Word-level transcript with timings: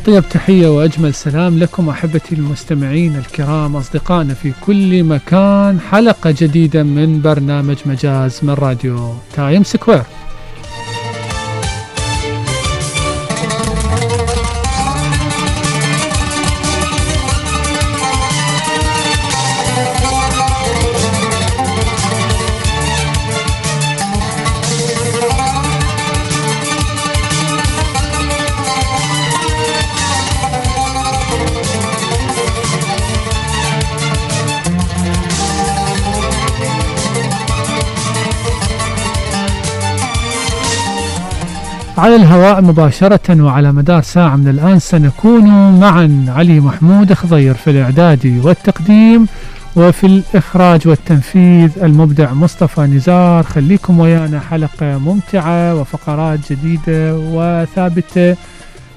أطيب 0.00 0.28
تحية 0.28 0.68
وأجمل 0.68 1.14
سلام 1.14 1.58
لكم 1.58 1.88
أحبتي 1.88 2.34
المستمعين 2.34 3.16
الكرام 3.16 3.76
أصدقائنا 3.76 4.34
في 4.34 4.52
كل 4.66 5.04
مكان. 5.04 5.80
حلقة 5.80 6.34
جديدة 6.38 6.82
من 6.82 7.20
برنامج 7.22 7.76
مجاز 7.86 8.40
من 8.42 8.50
راديو 8.50 9.14
Time 9.36 9.62
Square. 9.62 10.02
على 42.00 42.16
الهواء 42.16 42.62
مباشرة 42.62 43.42
وعلى 43.42 43.72
مدار 43.72 44.02
ساعة 44.02 44.36
من 44.36 44.48
الآن 44.48 44.78
سنكون 44.78 45.44
معا. 45.80 46.24
علي 46.28 46.60
محمود 46.60 47.12
خضير 47.12 47.54
في 47.54 47.70
الإعداد 47.70 48.40
والتقديم 48.44 49.26
وفي 49.76 50.06
الإخراج 50.06 50.88
والتنفيذ 50.88 51.70
المبدع 51.82 52.32
مصطفى 52.32 52.80
نزار. 52.80 53.42
خليكم 53.42 54.00
ويانا 54.00 54.40
حلقة 54.40 54.98
ممتعة 54.98 55.74
وفقرات 55.74 56.52
جديدة 56.52 57.16
وثابتة 57.16 58.36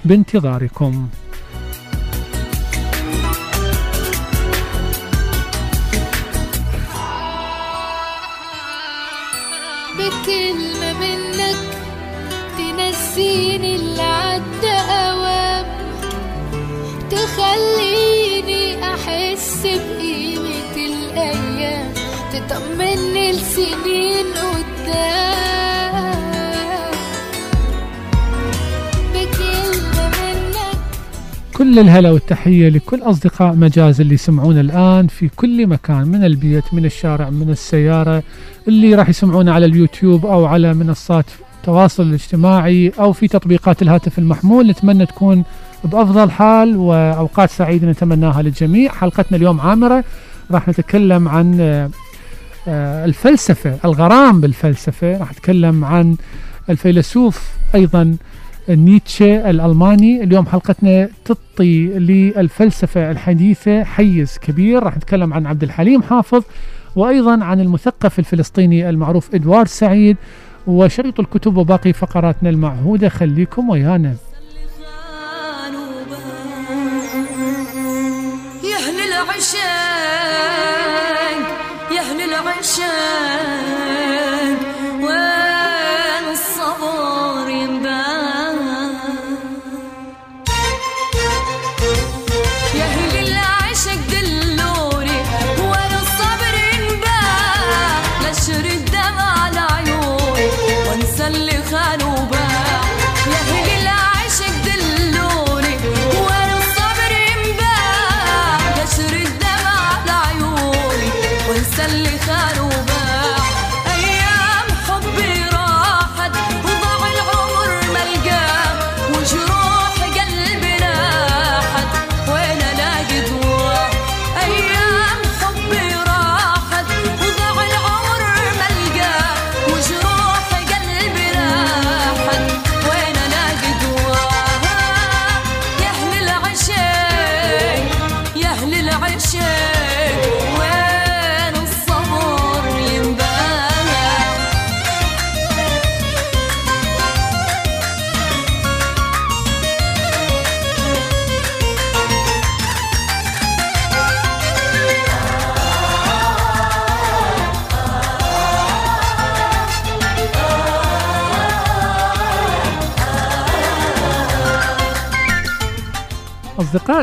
بانتظاركم. 0.06 1.08
منك 10.00 10.82
تنسيني 13.16 13.75
اللي 13.75 14.01
عدى 14.01 14.78
أوام 14.90 15.66
تخليني 17.12 18.84
أحس 18.84 19.62
بقيمة 19.63 20.75
الأيام. 20.75 21.94
تطمني 22.34 23.31
لسنين 23.31 24.25
قدام. 24.41 26.12
بكلمة 29.13 30.07
منك. 30.09 30.78
كل 31.53 31.80
الهلا 31.80 32.12
والتحية 32.12 32.69
لكل 32.69 33.01
أصدقاء 33.01 33.56
مجاز 33.56 34.01
اللي 34.01 34.13
يسمعونا 34.13 34.62
الآن 34.62 35.07
في 35.07 35.30
كل 35.35 35.68
مكان 35.68 36.07
من 36.07 36.24
البيت 36.25 36.74
من 36.74 36.85
الشارع 36.85 37.30
من 37.30 37.50
السيارة 37.50 38.24
اللي 38.68 38.95
راح 38.95 39.09
يسمعونا 39.09 39.53
على 39.53 39.66
اليوتيوب 39.66 40.25
أو 40.25 40.45
على 40.45 40.74
منصات 40.74 41.25
التواصل 41.63 42.03
الاجتماعي 42.03 42.91
أو 43.00 43.13
في 43.13 43.28
تطبيقات 43.28 43.81
الهاتف 43.81 44.19
المحمول. 44.19 44.68
نتمنى 44.68 45.06
تكون 45.06 45.44
بأفضل 45.84 46.31
حال 46.31 46.78
وأوقات 46.78 47.50
سعيدة 47.50 47.88
نتمناها 47.88 48.41
للجميع. 48.41 48.91
حلقتنا 48.91 49.38
اليوم 49.38 49.62
عامرة. 49.62 50.03
راح 50.51 50.68
نتكلم 50.68 51.28
عن 51.28 51.57
آه، 52.68 53.06
الفلسفة 53.06 53.78
الغرام 53.85 54.41
بالفلسفة. 54.41 55.18
راح 55.18 55.31
نتكلم 55.31 55.85
عن 55.85 56.16
الفيلسوف 56.69 57.50
أيضا 57.75 58.18
نيتشه 58.69 59.50
الألماني. 59.50 60.24
اليوم 60.24 60.45
حلقتنا 60.45 61.09
تعطي 61.25 61.85
للفلسفة 61.85 63.12
الحديثة 63.12 63.84
حيز 63.84 64.38
كبير. 64.38 64.84
راح 64.84 64.97
نتكلم 64.97 65.34
عن 65.34 65.47
عبد 65.47 65.63
الحليم 65.63 66.03
حافظ 66.03 66.44
وأيضا 66.95 67.44
عن 67.44 67.59
المثقف 67.59 68.19
الفلسطيني 68.19 68.90
المعروف 68.90 69.35
إدوارد 69.35 69.68
سعيد 69.68 70.18
وشريط 70.68 71.19
الكتب 71.19 71.57
وباقي 71.57 71.94
فقراتنا 71.94 72.50
المعهودة. 72.50 73.09
خليكم 73.09 73.69
ويانا. 73.69 74.16
يا 78.63 78.78
أهل 78.78 79.00
العشاق 79.07 79.63
يا 81.91 82.01
أهل 82.01 82.22
العشاق. 82.22 83.53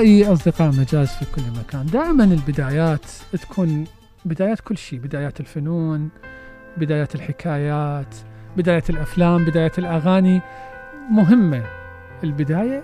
أصدقائي 0.00 0.32
أصدقاء 0.32 0.68
مجاز 0.68 1.08
في 1.08 1.24
كل 1.34 1.42
مكان. 1.58 1.86
دائما 1.86 2.24
البدايات 2.24 3.04
تكون 3.32 3.84
بدايات 4.24 4.60
كل 4.60 4.76
شيء. 4.76 4.98
بدايات 4.98 5.40
الفنون 5.40 6.08
بدايات 6.76 7.14
الحكايات 7.14 8.14
بدايات 8.56 8.90
الأفلام 8.90 9.44
بدايات 9.44 9.78
الأغاني. 9.78 10.40
مهمة 11.10 11.62
البداية 12.24 12.82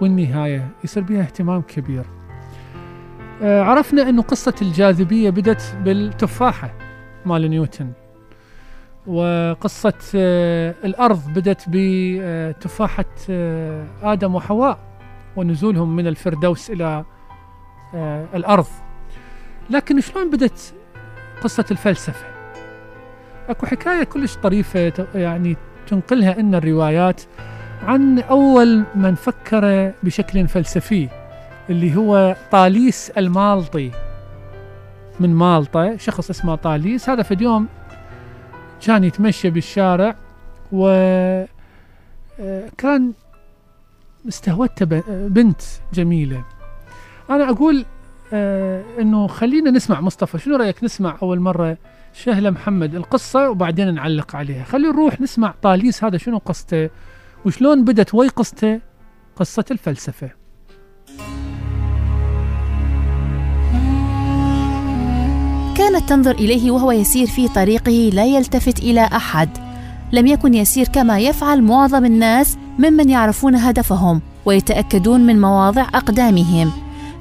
والنهاية. 0.00 0.68
يصير 0.84 1.02
بها 1.02 1.20
اهتمام 1.20 1.62
كبير. 1.62 2.04
آه، 3.42 3.62
عرفنا 3.62 4.08
أنه 4.08 4.22
قصة 4.22 4.54
الجاذبية 4.62 5.30
بدت 5.30 5.76
بالتفاحة 5.84 6.74
مال 7.26 7.50
نيوتن. 7.50 7.92
وقصة 9.06 9.98
آه، 10.14 10.74
الأرض 10.84 11.20
بدت 11.34 11.64
بتفاحة 11.68 13.04
آه، 13.30 13.86
آدم 14.02 14.34
وحواء. 14.34 14.87
ونزولهم 15.36 15.96
من 15.96 16.06
الفردوس 16.06 16.70
إلى 16.70 17.04
آه، 17.94 18.26
الأرض. 18.34 18.66
لكن 19.70 20.00
شلون 20.00 20.30
بدت 20.30 20.74
قصة 21.42 21.64
الفلسفة؟ 21.70 22.26
أكو 23.48 23.66
حكاية 23.66 24.04
كلش 24.04 24.36
طريفة 24.36 25.06
يعني 25.14 25.56
تنقلها 25.86 26.40
إن 26.40 26.54
الروايات 26.54 27.22
عن 27.82 28.18
أول 28.18 28.84
من 28.94 29.14
فكر 29.14 29.92
بشكل 30.02 30.48
فلسفي 30.48 31.08
اللي 31.70 31.96
هو 31.96 32.36
طاليس 32.50 33.10
المالطي. 33.10 33.90
من 35.20 35.34
مالطا 35.34 35.96
شخص 35.96 36.30
اسمه 36.30 36.54
طاليس. 36.54 37.10
هذا 37.10 37.22
في 37.22 37.34
اليوم 37.34 37.66
كان 38.86 39.04
يتمشى 39.04 39.50
بالشارع 39.50 40.14
و 40.72 40.88
ب- 44.84 45.02
بنت 45.34 45.60
جميلة. 45.94 46.44
أنا 47.30 47.50
أقول 47.50 47.84
آه، 48.32 48.84
إنه 49.00 49.26
خلينا 49.26 49.70
نسمع 49.70 50.00
مصطفى. 50.00 50.38
شنو 50.38 50.56
رأيك 50.56 50.84
نسمع 50.84 51.16
أول 51.22 51.40
مرة 51.40 51.76
شهلة 52.14 52.50
محمد 52.50 52.94
القصة 52.94 53.50
وبعدين 53.50 53.94
نعلق 53.94 54.36
عليها؟ 54.36 54.64
خلينا 54.64 54.88
نروح 54.92 55.20
نسمع 55.20 55.54
طاليس. 55.62 56.04
هذا 56.04 56.16
شنو 56.18 56.38
قصته؟ 56.38 56.90
وشلون 57.44 57.84
بدت 57.84 58.14
وي 58.14 58.28
قصته؟ 58.28 58.80
قصة 59.36 59.64
الفلسفة. 59.70 60.30
كانت 65.76 66.08
تنظر 66.08 66.30
إليه 66.30 66.70
وهو 66.70 66.92
يسير 66.92 67.26
في 67.26 67.48
طريقه 67.48 68.10
لا 68.14 68.24
يلتفت 68.26 68.78
إلى 68.78 69.00
أحد. 69.00 69.48
لم 70.12 70.26
يكن 70.26 70.54
يسير 70.54 70.88
كما 70.88 71.18
يفعل 71.18 71.62
معظم 71.62 72.04
الناس 72.04 72.58
ممن 72.78 73.08
يعرفون 73.08 73.54
هدفهم 73.54 74.20
ويتأكدون 74.44 75.20
من 75.20 75.40
مواضع 75.40 75.82
أقدامهم. 75.82 76.72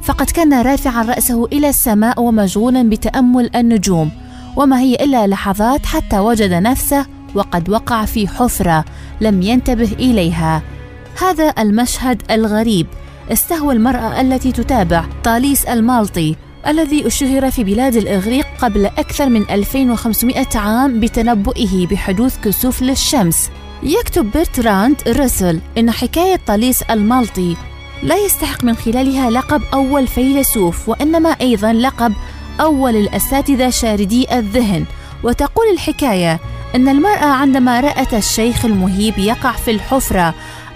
فقد 0.03 0.29
كان 0.29 0.61
رافعا 0.61 1.03
رأسه 1.03 1.45
إلى 1.45 1.69
السماء 1.69 2.21
ومشغولا 2.21 2.89
بتأمل 2.89 3.55
النجوم 3.55 4.11
وما 4.55 4.79
هي 4.79 4.95
إلا 4.95 5.27
لحظات 5.27 5.85
حتى 5.85 6.19
وجد 6.19 6.53
نفسه 6.53 7.05
وقد 7.35 7.69
وقع 7.69 8.05
في 8.05 8.27
حفرة 8.27 8.85
لم 9.21 9.41
ينتبه 9.41 9.89
إليها. 9.99 10.61
هذا 11.21 11.53
المشهد 11.59 12.21
الغريب 12.31 12.87
استهوى 13.31 13.73
المرأة 13.73 14.21
التي 14.21 14.51
تتابع 14.51 15.05
طاليس 15.23 15.65
المالطي 15.65 16.35
الذي 16.67 17.07
اشتهر 17.07 17.51
في 17.51 17.63
بلاد 17.63 17.95
الإغريق 17.95 18.45
قبل 18.61 18.85
أكثر 18.85 19.29
من 19.29 19.41
2500 19.49 20.45
عام 20.55 20.99
بتنبؤه 20.99 21.87
بحدوث 21.91 22.39
كسوف 22.39 22.81
للشمس. 22.81 23.49
يكتب 23.83 24.31
برتراند 24.31 24.95
رسل 25.07 25.59
إن 25.77 25.91
حكاية 25.91 26.39
طاليس 26.47 26.81
المالطي 26.81 27.55
لا 28.03 28.15
يستحق 28.15 28.63
من 28.63 28.75
خلالها 28.75 29.29
لقب 29.29 29.61
أول 29.73 30.07
فيلسوف 30.07 30.89
وإنما 30.89 31.29
أيضا 31.29 31.73
لقب 31.73 32.13
أول 32.61 32.95
الأساتذة 32.95 33.69
شاردي 33.69 34.37
الذهن 34.37 34.85
وتقول 35.23 35.67
الحكاية 35.73 36.39
أن 36.75 36.87
المرأة 36.89 37.25
عندما 37.25 37.79
رأت 37.79 38.13
الشيخ 38.13 38.65
المهيب 38.65 39.17
يقع 39.17 39.51
في 39.51 39.71
الحفرة 39.71 40.33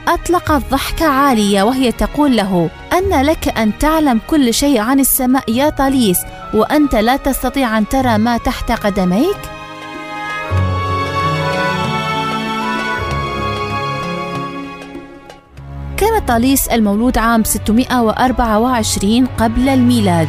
أطلقت 0.08 0.62
ضحكة 0.72 1.06
عالية 1.08 1.64
وهي 1.64 1.92
تقول 1.92 2.38
له 2.38 2.70
أن 2.94 3.22
لك 3.26 3.58
أن 3.58 3.78
تعلم 3.78 4.22
كل 4.28 4.54
شيء 4.54 4.80
عن 4.80 5.00
السماء 5.00 5.52
يا 5.52 5.70
طاليس 5.70 6.18
وأنت 6.54 6.96
لا 6.96 7.18
تستطيع 7.18 7.78
أن 7.78 7.88
ترى 7.88 8.18
ما 8.18 8.38
تحت 8.38 8.72
قدميك؟ 8.72 9.38
كان 16.02 16.20
طاليس 16.20 16.68
المولود 16.68 17.18
عام 17.18 17.44
624 17.44 19.26
قبل 19.26 19.70
الميلاد 19.70 20.28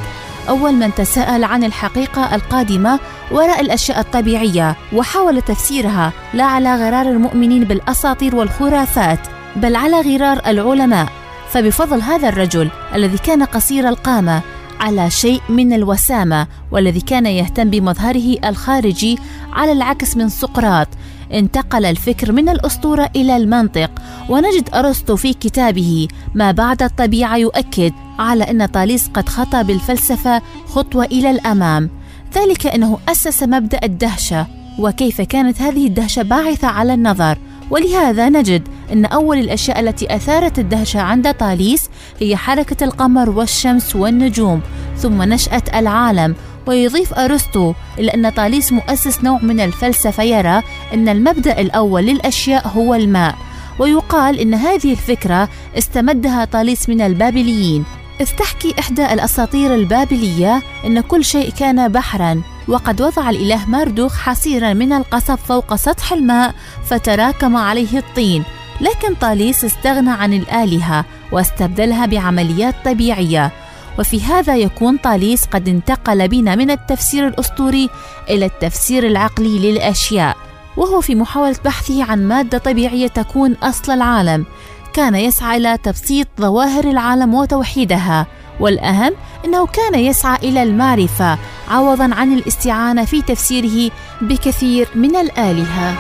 أول 0.49 0.73
من 0.73 0.95
تساءل 0.95 1.45
عن 1.45 1.65
الحقيقة 1.65 2.35
القادمة 2.35 3.01
وراء 3.31 3.61
الأشياء 3.61 4.01
الطبيعية 4.01 4.77
وحاول 4.93 5.43
تفسيرها 5.43 6.13
لا 6.35 6.45
على 6.45 6.75
غرار 6.75 7.09
المؤمنين 7.09 7.65
بالأساطير 7.65 8.37
والخرافات 8.37 9.19
بل 9.57 9.77
على 9.77 10.01
غرار 10.01 10.41
العلماء. 10.47 11.09
فبفضل 11.51 12.01
هذا 12.01 12.29
الرجل 12.29 12.71
الذي 12.95 13.19
كان 13.19 13.43
قصير 13.43 13.89
القامة 13.89 14.43
على 14.81 15.11
شيء 15.11 15.41
من 15.49 15.73
الوسامة 15.73 16.47
والذي 16.71 17.01
كان 17.01 17.27
يهتم 17.27 17.71
بمظهره 17.71 18.37
الخارجي 18.45 19.19
على 19.53 19.73
العكس 19.73 20.17
من 20.17 20.29
سقراط 20.29 20.89
انتقل 21.35 21.85
الفكر 21.85 22.33
من 22.33 22.49
الأسطورة 22.49 23.11
إلى 23.17 23.37
المنطق 23.37 23.91
ونجد 24.29 24.69
أرسطو 24.75 25.17
في 25.17 25.33
كتابه 25.33 26.09
ما 26.35 26.53
بعد 26.53 26.83
الطبيعة 26.83 27.37
يؤكد 27.37 27.93
على 28.19 28.45
أن 28.45 28.67
طاليس 28.67 29.09
قد 29.09 29.29
خطى 29.29 29.65
بالفلسفة 29.65 30.43
خطوة 30.67 31.05
إلى 31.05 31.31
الأمام. 31.31 31.91
ذلك 32.35 32.67
أنه 32.67 32.99
أسس 33.09 33.43
مبدأ 33.43 33.81
الدهشة 33.85 34.47
وكيف 34.79 35.21
كانت 35.21 35.63
هذه 35.63 35.87
الدهشة 35.87 36.23
باعثة 36.23 36.69
على 36.69 36.95
النظر. 36.95 37.39
ولهذا 37.71 38.29
نجد 38.29 38.69
أن 38.93 39.05
أول 39.05 39.39
الأشياء 39.39 39.81
التي 39.81 40.17
أثارت 40.17 40.59
الدهشة 40.59 41.01
عند 41.01 41.35
طاليس 41.35 41.91
هي 42.21 42.37
حركة 42.37 42.85
القمر 42.85 43.31
والشمس 43.31 43.97
والنجوم 43.97 44.61
ثم 44.97 45.23
نشأة 45.23 45.63
العالم. 45.75 46.35
ويضيف 46.67 47.15
أرسطو 47.15 47.75
إلى 47.99 48.15
أن 48.15 48.29
طاليس 48.31 48.73
مؤسس 48.73 49.25
نوع 49.25 49.39
من 49.43 49.61
الفلسفة 49.61 50.23
يرى 50.23 50.63
أن 50.95 51.09
المبدأ 51.09 51.61
الأول 51.61 52.03
للأشياء 52.03 52.69
هو 52.69 52.95
الماء. 52.95 53.35
ويقال 53.79 54.39
أن 54.39 54.55
هذه 54.55 54.93
الفكرة 54.93 55.49
استمدها 55.79 56.45
طاليس 56.45 56.89
من 56.89 57.01
البابليين. 57.01 57.85
إذ 58.21 58.27
تحكي 58.39 58.75
إحدى 58.79 59.13
الأساطير 59.13 59.75
البابلية 59.75 60.63
أن 60.87 61.01
كل 61.01 61.25
شيء 61.25 61.51
كان 61.51 61.89
بحرا 61.89 62.43
وقد 62.69 63.03
وضع 63.03 63.31
الإله 63.31 63.67
ماردوخ 63.67 64.19
حصيرا 64.19 64.73
من 64.73 64.93
القصب 64.93 65.35
فوق 65.35 65.75
سطح 65.75 66.13
الماء 66.13 66.55
فتراكم 66.85 67.57
عليه 67.57 67.99
الطين. 67.99 68.45
لكن 68.81 69.15
طاليس 69.15 69.65
استغنى 69.65 70.11
عن 70.11 70.33
الآلهة 70.33 71.05
واستبدلها 71.33 72.07
بعمليات 72.07 72.75
طبيعية. 72.85 73.53
وفي 73.99 74.23
هذا 74.23 74.57
يكون 74.57 74.97
طاليس 74.97 75.45
قد 75.45 75.69
انتقل 75.69 76.29
بنا 76.29 76.55
من 76.55 76.71
التفسير 76.71 77.29
الأسطوري 77.29 77.91
إلى 78.31 78.47
التفسير 78.47 79.07
العقلي 79.07 79.59
للأشياء 79.59 80.37
وهو 80.77 81.01
في 81.01 81.15
محاولة 81.15 81.57
بحثه 81.65 82.05
عن 82.05 82.29
مادة 82.29 82.59
طبيعية 82.59 83.07
تكون 83.07 83.53
أصل 83.53 83.93
العالم. 83.93 84.47
كان 84.93 85.15
يسعى 85.15 85.57
إلى 85.57 85.79
تبسيط 85.79 86.29
ظواهر 86.41 86.85
العالم 86.85 87.35
وتوحيدها 87.35 88.27
والأهم 88.61 89.13
أنه 89.45 89.67
كان 89.67 89.95
يسعى 89.95 90.39
إلى 90.43 90.63
المعرفة 90.63 91.39
عوضا 91.69 92.15
عن 92.15 92.33
الاستعانة 92.33 93.05
في 93.05 93.23
تفسيره 93.23 93.91
بكثير 94.21 94.89
من 94.95 95.17
الآلهة. 95.17 95.97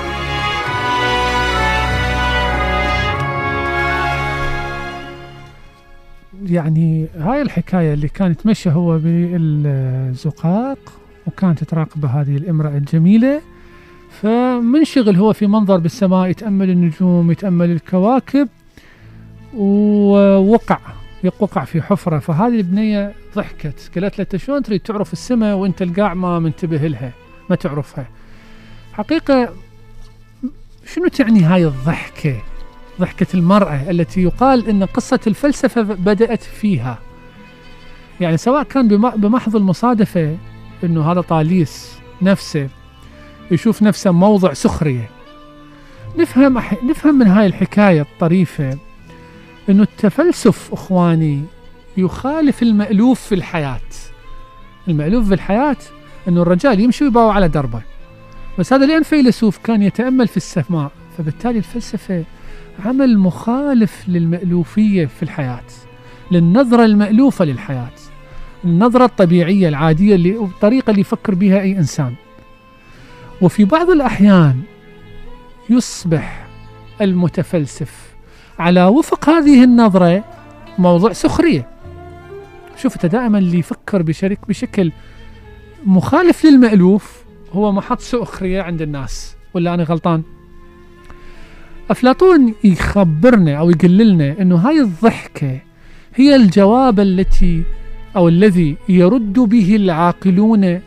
يعني 6.53 7.07
هاي 7.19 7.43
الحكاية 7.43 7.95
اللي 7.95 8.09
كان 8.09 8.31
يتمشى 8.31 8.71
هو 8.71 8.99
بالزقاق 8.99 10.79
وكانت 11.27 11.65
تراقبه 11.65 12.09
هذه 12.09 12.37
الامرأة 12.37 12.77
الجميلة. 12.77 13.41
فمنشغل 14.21 15.17
هو 15.17 15.33
في 15.33 15.47
منظر 15.47 15.77
بالسماء 15.77 16.29
يتأمل 16.29 16.71
النجوم 16.71 17.31
يتأمل 17.31 17.71
الكواكب 17.71 18.49
ووقع 19.55 20.79
وقع 21.41 21.65
في 21.65 21.83
حفرة. 21.83 22.19
فهذه 22.19 22.57
البنية 22.57 23.13
ضحكت 23.37 23.91
قالت 23.95 24.19
له 24.19 24.25
"أنت 24.25 24.37
شلون 24.37 24.63
تريد 24.63 24.81
تعرف 24.81 25.13
السماء 25.13 25.57
وأنت 25.57 25.83
القاع 25.83 26.15
ما 26.15 26.39
منتبه 26.39 26.77
لها 26.77 27.13
ما 27.51 27.57
تعرفها؟ 27.57 28.07
حقيقة 28.93 29.49
شنو 30.87 31.09
تعني 31.09 31.43
هاي 31.43 31.67
الضحكة؟ 31.67 32.52
ضحكة 33.03 33.27
المرأة 33.35 33.91
التي 33.91 34.23
يقال 34.23 34.69
أن 34.69 34.85
قصة 34.85 35.21
الفلسفة 35.27 35.83
بدأت 35.83 36.43
فيها. 36.43 36.99
يعني 38.21 38.37
سواء 38.37 38.63
كان 38.63 38.89
بم- 38.89 39.11
بمحض 39.11 39.57
المصادفة 39.57 40.37
أنه 40.85 41.13
هذا 41.13 41.21
طاليس 41.21 41.99
نفسه 42.23 42.69
يشوف 43.51 43.83
نفسه 43.83 44.11
موضع 44.11 44.53
سخرية. 44.53 45.11
نفهم 46.19 46.59
نفهم 46.91 47.15
من 47.19 47.27
هاي 47.27 47.47
الحكاية 47.47 48.01
الطريفة 48.01 48.79
أنه 49.69 49.83
التفلسف 49.83 50.73
أخواني 50.73 51.43
يخالف 51.97 52.63
المألوف 52.63 53.21
في 53.21 53.35
الحياة. 53.35 53.81
المألوف 54.89 55.29
في 55.29 55.35
الحياة 55.35 55.77
أنه 56.29 56.43
الرجال 56.43 56.81
يمشي 56.81 57.05
ويباوع 57.05 57.35
على 57.35 57.49
دربه. 57.49 57.83
بس 58.59 58.73
هذا 58.73 58.87
لأن 58.87 59.03
فيلسوف 59.03 59.59
كان 59.59 59.83
يتأمل 59.83 60.29
في 60.29 60.37
السماء 60.37 60.91
فبالتالي 61.19 61.59
الفلسفة 61.59 62.25
عمل 62.85 63.19
مخالف 63.19 64.09
للمألوفية 64.09 65.07
في 65.07 65.23
الحياة 65.23 65.65
للنظرة 66.31 66.85
المألوفة 66.85 67.45
للحياة 67.45 67.91
النظرة 68.65 69.05
الطبيعية 69.05 69.69
العادية 69.69 70.15
اللي 70.15 70.37
الطريقة 70.37 70.91
اللي 70.91 71.01
يفكر 71.01 71.35
بها 71.35 71.61
أي 71.61 71.79
إنسان. 71.79 72.15
وفي 73.41 73.65
بعض 73.65 73.91
الأحيان 73.91 74.63
يصبح 75.71 76.47
المتفلسف 77.01 78.15
على 78.59 78.85
وفق 78.85 79.29
هذه 79.29 79.65
النظرة 79.65 80.25
موضوع 80.79 81.13
سخرية. 81.13 81.69
شوف 82.77 82.95
أنت 82.95 83.07
دائما 83.07 83.39
اللي 83.39 83.59
يفكر 83.59 84.03
بشرك 84.03 84.39
بشكل 84.49 84.93
مخالف 85.85 86.45
للمألوف 86.45 87.23
هو 87.53 87.73
محط 87.73 88.01
سخرية 88.01 88.63
عند 88.63 88.83
الناس 88.83 89.37
ولا 89.55 89.75
أنا 89.75 89.83
غلطان؟ 89.83 90.23
أفلاطون 91.91 92.55
يخبرنا 92.65 93.55
أو 93.59 93.71
يقول 93.71 93.99
لنا 93.99 94.37
أنه 94.41 94.57
هاي 94.57 94.81
الضحكة 94.81 95.61
هي 96.15 96.37
الجواب 96.37 97.01
التي 97.01 97.63
أو 98.17 98.29
الذي 98.29 98.77
يرد 98.89 99.33
به 99.33 99.77
العاقلون 99.77 100.81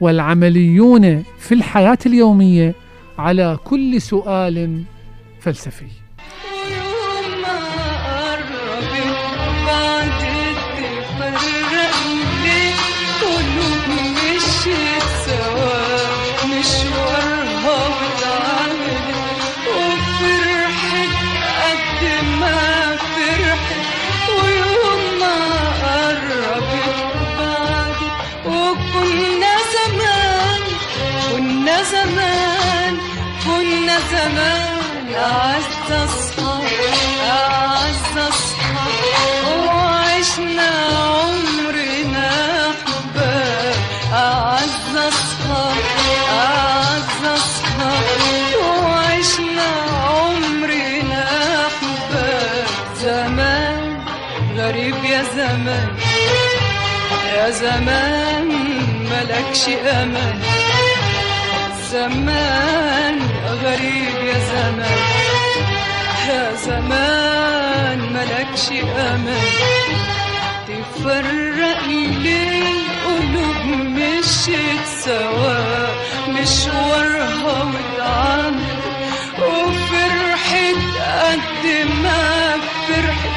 والعمليون 0.00 1.22
في 1.38 1.54
الحياة 1.54 1.98
اليومية 2.06 2.74
على 3.18 3.58
كل 3.64 4.00
سؤال 4.00 4.82
فلسفي. 5.40 6.01
أعز 35.16 35.92
أصحاب 35.92 36.62
أعز 37.30 38.16
أصحاب 38.18 39.44
وعشنا 39.66 40.70
عمرنا 40.98 42.30
أعز 44.14 44.96
أصحاب 44.96 45.76
أعز 46.32 47.24
أصحاب 47.24 48.04
وعشنا 48.62 49.70
عمرنا 50.08 51.24
زمان 53.02 54.02
غريب 54.56 55.04
يا 55.04 55.22
زمان 55.22 55.88
يا 57.36 57.50
زمان 57.50 58.48
ملكش 59.10 59.68
أمان. 59.68 60.40
زمان 61.92 63.18
غريب 63.62 64.16
يا 64.26 64.38
زمان. 64.52 64.98
يا 66.28 66.54
زمان 66.54 67.98
ملكش 68.14 68.70
أمان. 68.98 69.50
تفرق 70.68 71.86
ليه 72.22 72.74
قلوب 73.04 73.64
مشيت 73.66 74.86
سوا. 75.04 75.86
مشوارها 76.28 77.62
واتعمل 77.64 78.54
وفرحت 79.38 80.80
قد 80.98 81.64
ما 82.02 82.56
فرحت. 82.88 83.32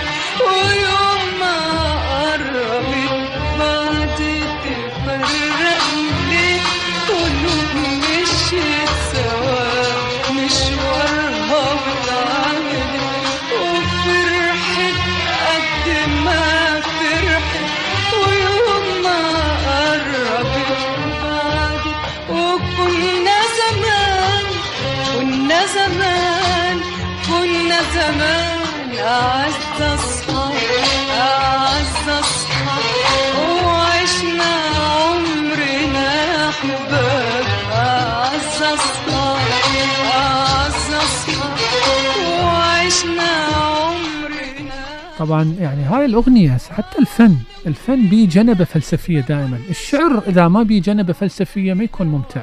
طبعا 45.20 45.56
يعني 45.60 45.84
هاي 45.84 46.06
الأغنية 46.06 46.58
حتى 46.72 47.00
الفن 47.00 47.36
الفن 47.68 48.08
بيه 48.08 48.28
جنبة 48.28 48.64
فلسفية 48.64 49.20
دائما. 49.20 49.60
الشعر 49.70 50.24
إذا 50.28 50.48
ما 50.48 50.64
بيه 50.64 50.82
جنبة 50.82 51.14
فلسفية 51.14 51.74
ما 51.74 51.84
يكون 51.84 52.08
ممتع. 52.08 52.42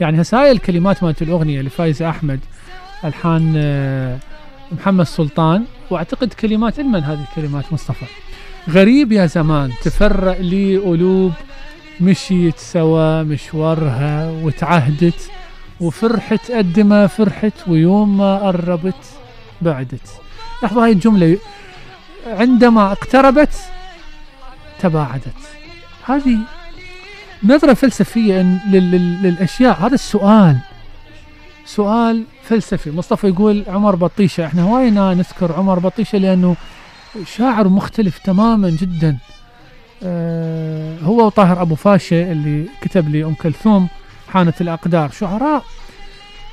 يعني 0.00 0.20
هسه 0.20 0.42
هاي 0.42 0.50
الكلمات 0.50 1.04
مالت 1.04 1.22
الأغنية 1.22 1.60
لفايز 1.60 2.02
أحمد 2.02 2.40
ألحان 3.04 3.54
آه، 3.56 4.18
محمد 4.72 5.06
سلطان 5.06 5.64
وأعتقد 5.90 6.32
كلمات 6.32 6.80
من 6.80 7.02
هذه 7.02 7.26
الكلمات 7.30 7.72
مصطفى. 7.72 8.06
غريب 8.70 9.12
يا 9.12 9.26
زمان 9.26 9.72
تفرق 9.82 10.40
لي 10.40 10.76
قلوب. 10.76 11.32
مشيت 12.00 12.58
سوا 12.58 13.22
مشوارها 13.22 14.30
وتعهدت 14.30 15.30
وفرحت 15.80 16.50
قد 16.50 16.80
ما 16.80 17.06
فرحت 17.06 17.52
ويوم 17.68 18.18
ما 18.18 18.38
قربت 18.38 19.04
بعدت. 19.62 20.20
لحظة 20.62 20.84
هاي 20.84 20.92
الجملة 20.92 21.38
عندما 22.26 22.92
اقتربت 22.92 23.54
تباعدت. 24.80 25.34
هذه 26.06 26.38
نظرة 27.44 27.74
فلسفية 27.74 28.42
للأشياء. 29.22 29.86
هذا 29.86 29.94
السؤال. 29.94 30.58
سؤال 31.64 32.24
فلسفي. 32.44 32.90
مصطفى 32.90 33.28
يقول 33.28 33.64
عمر 33.68 33.96
بطيشة. 33.96 34.46
إحنا 34.46 34.62
هواينا 34.62 35.14
نذكر 35.14 35.52
عمر 35.52 35.78
بطيشة 35.78 36.18
لأنه 36.18 36.56
شاعر 37.36 37.68
مختلف 37.68 38.18
تماما 38.18 38.70
جدا. 38.70 39.16
آه 40.02 40.98
هو 41.02 41.26
وطاهر 41.26 41.62
أبو 41.62 41.74
فاشة 41.74 42.32
اللي 42.32 42.66
كتب 42.80 43.08
لي 43.08 43.24
أم 43.24 43.34
كلثوم 43.34 43.88
حانت 44.28 44.60
الأقدار. 44.60 45.10
شعراء 45.10 45.64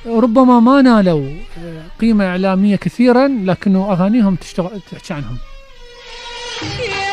ربما 0.06 0.60
ما 0.60 0.82
نالوا 0.82 1.30
آه، 1.58 1.82
قيمة 2.00 2.26
إعلامية 2.26 2.76
كثيرا 2.76 3.28
لكنه 3.28 3.92
أغانيهم 3.92 4.34
تشتغل 4.34 4.80
تحكي 4.92 5.14
عنهم. 5.14 5.38
Yeah. 6.60 7.07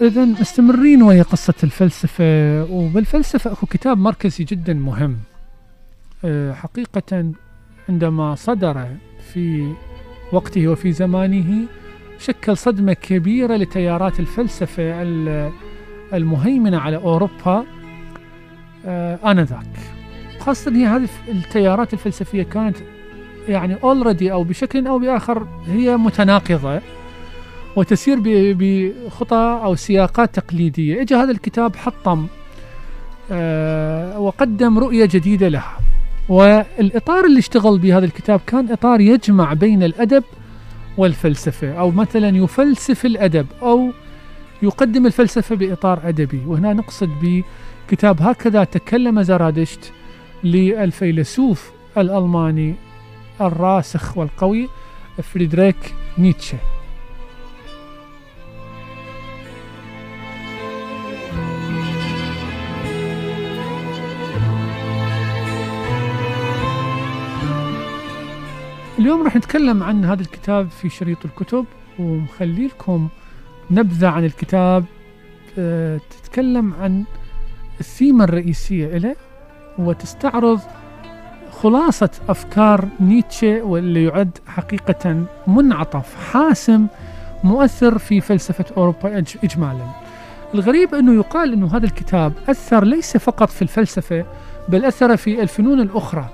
إذا 0.00 0.24
مستمرين 0.24 1.02
ويا 1.02 1.22
قصة 1.22 1.54
الفلسفة 1.64 2.64
وبالفلسفة 2.64 3.52
أكو 3.52 3.66
كتاب 3.66 3.98
مركزي 3.98 4.44
جدا 4.44 4.74
مهم. 4.74 5.16
أه، 6.24 6.52
حقيقة 6.52 7.32
عندما 7.88 8.34
صدر 8.34 8.86
في 9.32 9.72
وقته 10.32 10.68
وفي 10.68 10.92
زمانه 10.92 11.66
شكل 12.18 12.56
صدمة 12.56 12.92
كبيرة 12.92 13.56
لتيارات 13.56 14.20
الفلسفة 14.20 15.02
ال- 15.02 15.52
المهيمنة 16.14 16.78
على 16.78 16.96
أوروبا 16.96 17.64
أه، 18.86 19.18
آنذاك. 19.30 19.66
خاصة 20.40 20.70
هي 20.76 20.86
هذه 20.86 21.08
التيارات 21.28 21.92
الفلسفية 21.92 22.42
كانت 22.42 22.76
يعني 23.48 23.76
اوريدي 23.82 24.32
أو 24.32 24.44
بشكل 24.44 24.86
أو 24.86 24.98
بآخر 24.98 25.46
هي 25.66 25.96
متناقضة. 25.96 26.80
وتسير 27.76 28.18
بخطى 28.24 29.60
أو 29.64 29.74
سياقات 29.74 30.34
تقليدية. 30.34 31.02
إجا 31.02 31.22
هذا 31.22 31.30
الكتاب 31.30 31.76
حطم 31.76 32.26
آه، 33.32 34.18
وقدم 34.18 34.78
رؤية 34.78 35.04
جديدة 35.04 35.48
لها. 35.48 35.78
والإطار 36.28 37.24
اللي 37.24 37.38
اشتغل 37.38 37.78
به 37.78 37.98
هذا 37.98 38.04
الكتاب 38.04 38.40
كان 38.46 38.72
إطار 38.72 39.00
يجمع 39.00 39.52
بين 39.52 39.82
الأدب 39.82 40.24
والفلسفة 40.98 41.72
أو 41.78 41.90
مثلا 41.90 42.36
يفلسف 42.36 43.06
الأدب 43.06 43.46
أو 43.62 43.92
يقدم 44.62 45.06
الفلسفة 45.06 45.54
بإطار 45.56 46.00
أدبي. 46.04 46.42
وهنا 46.46 46.72
نقصد 46.72 47.08
بكتاب 47.22 48.22
هكذا 48.22 48.64
تكلم 48.64 49.22
زرادشت 49.22 49.92
للفيلسوف 50.44 51.70
الألماني 51.98 52.74
الراسخ 53.40 54.18
والقوي 54.18 54.68
فريدريك 55.22 55.94
نيتشه. 56.18 56.58
اليوم 69.00 69.22
راح 69.22 69.36
نتكلم 69.36 69.82
عن 69.82 70.04
هذا 70.04 70.22
الكتاب 70.22 70.68
في 70.68 70.88
شريط 70.88 71.18
الكتب 71.24 71.64
ومخلي 71.98 72.66
لكم 72.66 73.08
نبذة 73.70 74.08
عن 74.08 74.24
الكتاب 74.24 74.84
آه، 75.58 76.00
تتكلم 76.10 76.74
عن 76.80 77.04
الثيمة 77.80 78.24
الرئيسية 78.24 78.98
له 78.98 79.16
وتستعرض 79.78 80.60
خلاصة 81.52 82.10
أفكار 82.28 82.88
نيتشه 83.00 83.62
واللي 83.62 84.04
يعد 84.04 84.38
حقيقة 84.46 85.24
منعطف 85.46 86.30
حاسم 86.32 86.86
مؤثر 87.44 87.98
في 87.98 88.20
فلسفة 88.20 88.64
أوروبا 88.76 89.22
إج- 89.22 89.36
إجمالا. 89.44 89.86
الغريب 90.54 90.94
أنه 90.94 91.14
يقال 91.14 91.52
أنه 91.52 91.76
هذا 91.76 91.84
الكتاب 91.86 92.32
أثر 92.48 92.84
ليس 92.84 93.16
فقط 93.16 93.48
في 93.48 93.62
الفلسفة 93.62 94.24
بل 94.68 94.84
أثر 94.84 95.16
في 95.16 95.42
الفنون 95.42 95.80
الأخرى. 95.80 96.28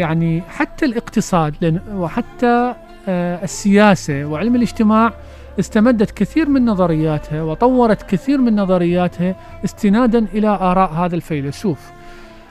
يعني 0.00 0.42
حتى 0.48 0.84
الاقتصاد 0.86 1.80
وحتى 1.94 2.74
آه، 3.08 3.44
السياسة 3.44 4.24
وعلم 4.24 4.54
الاجتماع 4.56 5.12
استمدت 5.60 6.10
كثير 6.10 6.48
من 6.48 6.64
نظرياتها 6.64 7.42
وطورت 7.42 8.02
كثير 8.10 8.38
من 8.38 8.56
نظرياتها 8.56 9.36
استنادا 9.64 10.26
إلى 10.34 10.48
آراء 10.48 10.92
هذا 10.92 11.16
الفيلسوف. 11.16 11.90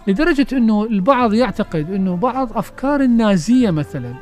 لدرجة 0.08 0.48
أنه 0.53 0.84
البعض 0.84 1.34
يعتقد 1.34 1.91
أنه 1.91 2.15
بعض 2.15 2.58
أفكار 2.58 3.01
النازية 3.01 3.72
مثلا 3.72 4.13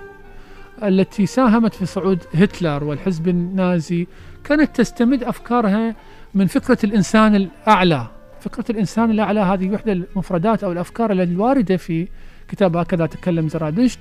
التي 0.84 1.26
ساهمت 1.26 1.74
في 1.74 1.86
صعود 1.86 2.20
هتلر 2.34 2.84
والحزب 2.84 3.28
النازي 3.28 4.08
كانت 4.44 4.76
تستمد 4.76 5.24
أفكارها 5.24 5.96
من 6.34 6.48
فكرة 6.48 6.78
الإنسان 6.84 7.36
الأعلى. 7.36 8.08
فكرة 8.40 8.66
الإنسان 8.70 9.12
الأعلى 9.12 9.40
هذه 9.40 9.70
وحدة 9.72 9.92
المفردات 9.92 10.64
أو 10.64 10.72
الأفكار 10.72 11.12
الواردة 11.12 11.78
في 11.78 12.08
كتاب 12.48 12.78
هكذا 12.78 13.06
تكلم 13.06 13.50
زرادشت 13.50 14.00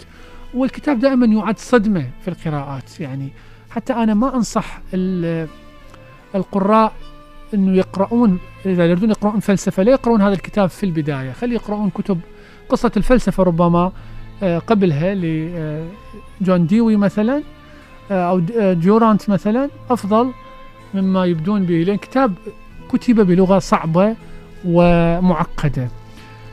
والكتاب 0.55 0.99
دائما 0.99 1.27
يعد 1.27 1.59
صدمة 1.59 2.07
في 2.23 2.29
القراءات. 2.29 3.01
يعني 3.01 3.29
حتى 3.71 3.93
أنا 3.93 4.15
ما 4.15 4.35
أنصح 4.37 4.81
ال- 4.95 5.49
القراء 6.35 6.93
أنه 7.55 7.77
يقرؤون 7.77 8.39
إذا 8.67 8.87
يريدون 8.87 9.11
يقرؤون 9.11 9.41
فلسفة 9.41 9.83
لا 9.83 9.93
يقرؤون 9.93 10.23
هذا 10.23 10.33
الكتاب 10.35 10.69
في 10.69 10.85
البداية. 10.87 11.33
خلي 11.33 11.55
يقرؤون 11.55 11.91
كتب 11.91 12.21
قصة 12.69 12.93
الفلسفة 12.97 13.43
ربما 13.43 13.93
آه، 14.43 14.59
قبلها 14.59 15.15
لجون 15.15 16.67
ديوي 16.67 16.97
مثلا 16.97 17.43
آه، 18.11 18.31
أو 18.31 18.43
آه، 18.59 18.73
جورانت 18.73 19.31
مثلا 19.31 19.71
أفضل 19.91 20.33
مما 20.95 21.25
يبدون 21.25 21.63
به 21.65 21.75
لأن 21.75 21.97
كتاب 21.97 22.35
كتب 22.93 23.21
بلغة 23.21 23.59
صعبة 23.59 24.17
ومعقدة. 24.65 25.83
آه، 25.83 25.89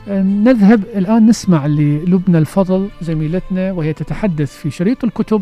نذهب 0.08 0.84
الآن 0.84 1.28
نسمع 1.28 1.66
للبنى 1.68 2.38
الفضل 2.38 2.90
زميلتنا 3.02 3.72
وهي 3.72 3.94
تتحدث 3.94 4.52
في 4.52 4.72
شريط 4.72 5.04
الكتب 5.04 5.42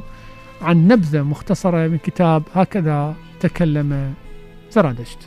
عن 0.61 0.87
نبذة 0.87 1.21
مختصرة 1.21 1.87
من 1.87 1.97
كتاب 1.97 2.43
هكذا 2.53 3.15
تكلم 3.39 4.13
زرادشت. 4.71 5.17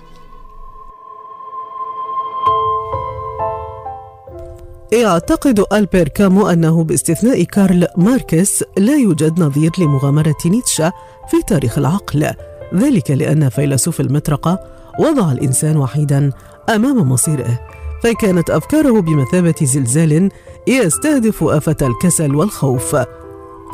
يعتقد 4.92 5.64
ألبير 5.72 6.08
كامو 6.08 6.48
أنه 6.48 6.84
باستثناء 6.84 7.42
كارل 7.42 7.86
ماركس 7.96 8.64
لا 8.78 8.96
يوجد 8.96 9.40
نظير 9.40 9.70
لمغامرة 9.78 10.36
نيتشه 10.46 10.92
في 11.28 11.42
تاريخ 11.46 11.78
العقل 11.78 12.30
ذلك 12.74 13.10
لأن 13.10 13.48
فيلسوف 13.48 14.00
المطرقة 14.00 14.58
وضع 15.00 15.32
الإنسان 15.32 15.76
وحيدا 15.76 16.32
أمام 16.68 17.08
مصيره. 17.12 17.60
فكانت 18.02 18.50
أفكاره 18.50 19.00
بمثابة 19.00 19.54
زلزال 19.62 20.30
يستهدف 20.66 21.44
آفة 21.44 21.76
الكسل 21.82 22.34
والخوف. 22.34 22.96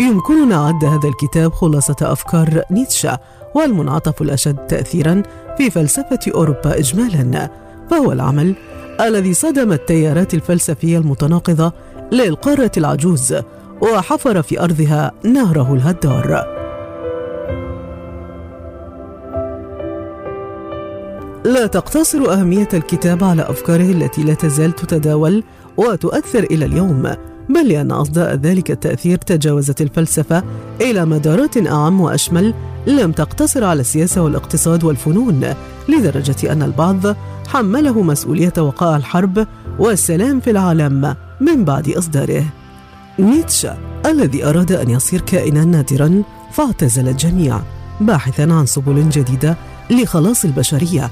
يمكننا 0.00 0.66
عد 0.66 0.85
هذا 0.85 1.09
الكتاب 1.09 1.52
خلاصة 1.52 1.96
أفكار 2.02 2.62
نيتشه 2.70 3.18
والمنعطف 3.54 4.22
الأشد 4.22 4.66
تأثيرا 4.66 5.22
في 5.59 5.70
فلسفة 5.70 6.18
أوروبا 6.35 6.78
إجمالا. 6.78 7.50
فهو 7.90 8.12
العمل 8.12 8.54
الذي 9.00 9.35
صدم 9.35 9.72
التيارات 9.72 10.35
الفلسفية 10.35 10.98
المتناقضة 10.98 11.72
للقارة 12.12 12.72
العجوز 12.76 13.35
وحفر 13.80 14.42
في 14.42 14.61
أرضها 14.61 15.12
نهره 15.24 15.74
الهدار. 15.74 16.60
لا 21.44 21.66
تقتصر 21.66 22.33
أهمية 22.33 22.68
الكتاب 22.74 23.24
على 23.24 23.42
أفكاره 23.42 23.90
التي 23.90 24.22
لا 24.22 24.35
تزال 24.35 24.76
تتداول 24.76 25.44
وتؤثر 25.76 26.42
إلى 26.42 26.64
اليوم 26.64 27.03
بل 27.48 27.68
لأن 27.68 27.90
أصداء 27.90 28.35
ذلك 28.35 28.70
التأثير 28.70 29.18
تجاوزت 29.18 29.81
الفلسفة 29.81 30.42
إلى 30.81 31.05
مدارات 31.05 31.66
أعم 31.66 32.00
وأشمل 32.00 32.55
لم 32.87 33.12
تقتصر 33.12 33.64
على 33.64 33.81
السياسة 33.81 34.22
والاقتصاد 34.22 34.85
والفنون 34.85 35.55
لدرجة 35.88 36.53
أن 36.53 36.62
البعض 36.62 37.16
حمله 37.48 38.03
مسؤولية 38.03 38.53
وقائع 38.59 38.96
الحرب 38.96 39.46
والسلام 39.79 40.40
في 40.40 40.50
العالم 40.50 41.16
من 41.40 41.64
بعد 41.64 41.88
إصداره. 41.88 42.44
نيتشه 43.18 43.76
الذي 44.07 44.44
أراد 44.44 44.72
أن 44.72 44.90
يصير 44.90 45.20
كائنا 45.20 45.64
نادرا 45.64 46.22
فاعتزل 46.53 47.09
الجميع 47.09 47.61
باحثا 48.00 48.42
عن 48.42 48.66
سبل 48.66 49.09
جديدة 49.09 49.57
لخلاص 49.90 50.44
البشرية. 50.44 51.11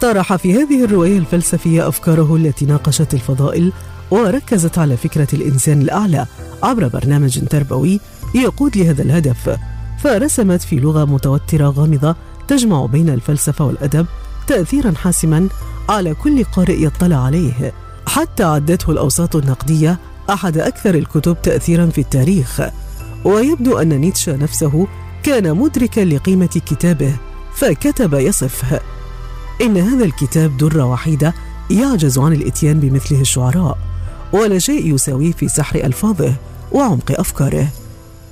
طرح 0.00 0.36
في 0.36 0.54
هذه 0.54 0.84
الرواية 0.84 1.18
الفلسفية 1.18 1.88
أفكاره 1.88 2.36
التي 2.36 2.66
ناقشت 2.66 3.14
الفضائل 3.14 3.72
وركزت 4.10 4.78
على 4.78 4.96
فكرة 4.96 5.28
الإنسان 5.32 5.82
الأعلى 5.82 6.26
عبر 6.62 6.88
برنامج 6.88 7.44
تربوي 7.44 8.00
يقود 8.34 8.76
لهذا 8.76 9.02
الهدف. 9.02 9.58
فرسمت 10.02 10.62
في 10.62 10.76
لغة 10.76 11.04
متوترة 11.04 11.68
غامضة 11.68 12.16
تجمع 12.48 12.86
بين 12.86 13.08
الفلسفة 13.08 13.64
والأدب 13.64 14.06
تأثيرا 14.46 14.92
حاسما 14.92 15.48
على 15.88 16.14
كل 16.14 16.44
قارئ 16.44 16.82
يطلع 16.84 17.16
عليه. 17.16 17.72
حتى 18.06 18.44
عدته 18.44 18.90
الأوساط 18.90 19.36
النقدية 19.36 19.98
أحد 20.30 20.58
أكثر 20.58 20.94
الكتب 20.94 21.42
تأثيرا 21.42 21.86
في 21.86 22.00
التاريخ. 22.00 22.60
ويبدو 23.24 23.78
أن 23.78 23.88
نيتشه 23.88 24.36
نفسه 24.36 24.86
كان 25.22 25.56
مدركا 25.56 26.00
لقيمة 26.00 26.60
كتابه 26.66 27.16
فكتب 27.54 28.14
يصف 28.14 28.80
إن 29.60 29.76
هذا 29.76 30.04
الكتاب 30.04 30.56
درة 30.56 30.84
وحيدة 30.84 31.34
يعجز 31.70 32.18
عن 32.18 32.32
الإتيان 32.32 32.80
بمثله 32.80 33.20
الشعراء 33.20 33.78
ولا 34.32 34.58
شيء 34.58 34.94
يساويه 34.94 35.32
في 35.32 35.48
سحر 35.48 35.84
ألفاظه 35.84 36.34
وعمق 36.72 37.20
أفكاره. 37.20 37.68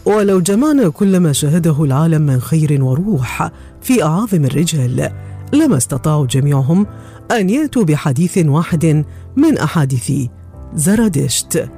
ولو 0.05 0.41
جمعنا 0.41 0.89
كل 0.89 1.21
ما 1.21 1.33
شاهده 1.33 1.85
العالم 1.85 2.23
من 2.23 2.41
خير 2.41 2.83
وروح 2.85 3.51
في 3.83 4.03
أعاظم 4.03 4.45
الرجال 4.45 5.11
لما 5.53 5.77
استطاعوا 5.77 6.27
جميعهم 6.27 6.87
أن 7.31 7.51
يأتوا 7.51 7.85
بحديث 7.85 8.39
واحد 8.39 9.05
من 9.37 9.59
أحاديث 9.59 10.12
زرادشت. 10.75 11.69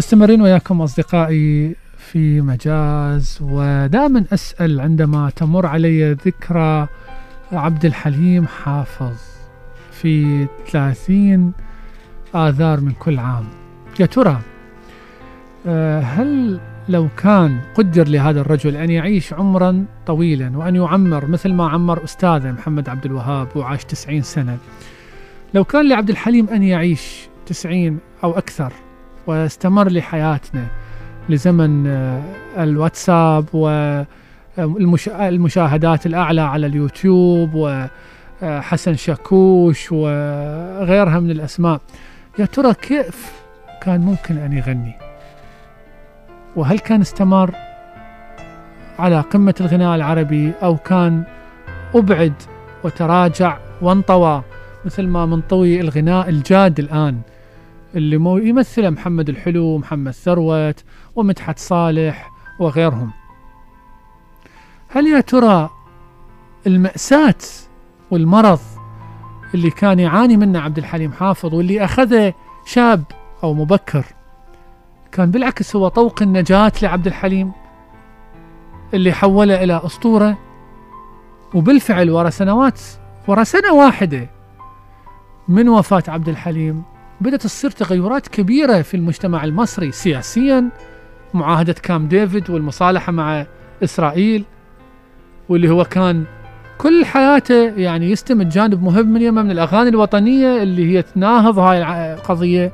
مستمرين 0.00 0.42
وياكم 0.42 0.82
أصدقائي 0.82 1.76
في 1.98 2.40
مجاز 2.40 3.38
ودائما 3.40 4.24
أسأل 4.32 4.80
عندما 4.80 5.30
تمر 5.36 5.66
علي 5.66 6.12
ذكرى 6.12 6.86
عبد 7.52 7.84
الحليم 7.84 8.46
حافظ 8.46 9.16
في 9.92 10.46
30 10.70 11.52
آذار 12.34 12.80
من 12.80 12.92
كل 12.92 13.18
عام. 13.18 13.44
يا 14.00 14.06
ترى 14.06 14.40
آه، 15.66 16.00
هل 16.00 16.60
لو 16.88 17.08
كان 17.16 17.60
قدر 17.74 18.08
لهذا 18.08 18.40
الرجل 18.40 18.76
أن 18.76 18.90
يعيش 18.90 19.32
عمرا 19.32 19.84
طويلا 20.06 20.58
وأن 20.58 20.76
يعمر 20.76 21.26
مثل 21.26 21.52
ما 21.52 21.68
عمر 21.68 22.04
أستاذه 22.04 22.52
محمد 22.52 22.88
عبد 22.88 23.04
الوهاب 23.04 23.48
وعاش 23.56 23.84
90 23.84 24.22
سنة 24.22 24.58
لو 25.54 25.64
كان 25.64 25.88
لعبد 25.88 26.10
الحليم 26.10 26.48
أن 26.48 26.62
يعيش 26.62 27.28
90 27.46 27.98
أو 28.24 28.38
أكثر 28.38 28.72
واستمر 29.26 29.88
لحياتنا 29.88 30.66
لزمن 31.28 31.86
آه، 31.86 32.22
الواتساب 32.58 33.44
والمشاهدات 34.58 36.06
الأعلى 36.06 36.40
على 36.40 36.66
اليوتيوب 36.66 37.50
وحسن 38.42 38.94
شاكوش 38.94 39.92
وغيرها 39.92 41.20
من 41.20 41.30
الأسماء. 41.30 41.80
يا 42.38 42.44
ترى 42.44 42.74
كيف 42.74 43.32
كان 43.82 44.00
ممكن 44.00 44.38
أن 44.38 44.52
يغني؟ 44.52 44.94
وهل 46.56 46.78
كان 46.78 47.00
استمر 47.00 47.54
على 48.98 49.20
قمة 49.20 49.54
الغناء 49.60 49.96
العربي 49.96 50.52
أو 50.62 50.76
كان 50.76 51.24
أبعد 51.94 52.32
وتراجع 52.84 53.58
وانطوى 53.82 54.42
مثل 54.84 55.06
ما 55.06 55.26
منطوي 55.26 55.80
الغناء 55.80 56.28
الجاد 56.28 56.78
الآن؟ 56.78 57.20
اللي 57.94 58.18
مو 58.18 58.38
يمثله 58.38 58.90
محمد 58.90 59.28
الحلو 59.28 59.64
ومحمد 59.64 60.12
ثروت 60.12 60.84
ومدحت 61.16 61.58
صالح 61.58 62.30
وغيرهم. 62.60 63.10
هل 64.88 65.06
يا 65.06 65.20
ترى 65.20 65.70
المأساة 66.66 67.34
والمرض 68.10 68.58
اللي 69.54 69.70
كان 69.70 69.98
يعاني 69.98 70.36
منه 70.36 70.60
عبد 70.60 70.78
الحليم 70.78 71.12
حافظ 71.12 71.54
واللي 71.54 71.84
أخذه 71.84 72.34
شاب 72.66 73.04
أو 73.42 73.54
مبكر 73.54 74.04
كان 75.12 75.30
بالعكس 75.30 75.76
هو 75.76 75.88
طوق 75.88 76.22
النجاة 76.22 76.72
لعبد 76.82 77.06
الحليم 77.06 77.52
اللي 78.94 79.12
حوله 79.12 79.64
إلى 79.64 79.80
أسطورة؟ 79.84 80.38
وبالفعل 81.54 82.10
ورا 82.10 82.30
سنوات 82.30 82.80
ورا 83.28 83.44
سنة 83.44 83.72
واحدة 83.72 84.30
من 85.48 85.68
وفاة 85.68 86.02
عبد 86.08 86.28
الحليم 86.28 86.82
بدأت 87.20 87.42
تصير 87.42 87.70
تغيرات 87.70 88.28
كبيرة 88.28 88.82
في 88.82 88.96
المجتمع 88.96 89.44
المصري 89.44 89.92
سياسيا 89.92 90.68
معاهدة 91.34 91.72
كام 91.72 92.08
ديفيد 92.08 92.50
والمصالحة 92.50 93.12
مع 93.12 93.46
إسرائيل 93.84 94.44
واللي 95.48 95.70
هو 95.70 95.84
كان 95.84 96.24
كل 96.78 97.04
حياته 97.04 97.72
يعني 97.76 98.10
يستمد 98.10 98.48
جانب 98.48 98.82
مهم 98.82 99.06
من 99.06 99.22
يمه 99.22 99.42
من 99.42 99.50
الأغاني 99.50 99.88
الوطنية 99.88 100.62
اللي 100.62 100.96
هي 100.96 101.02
تناهض 101.02 101.58
هاي 101.58 102.12
القضية 102.14 102.72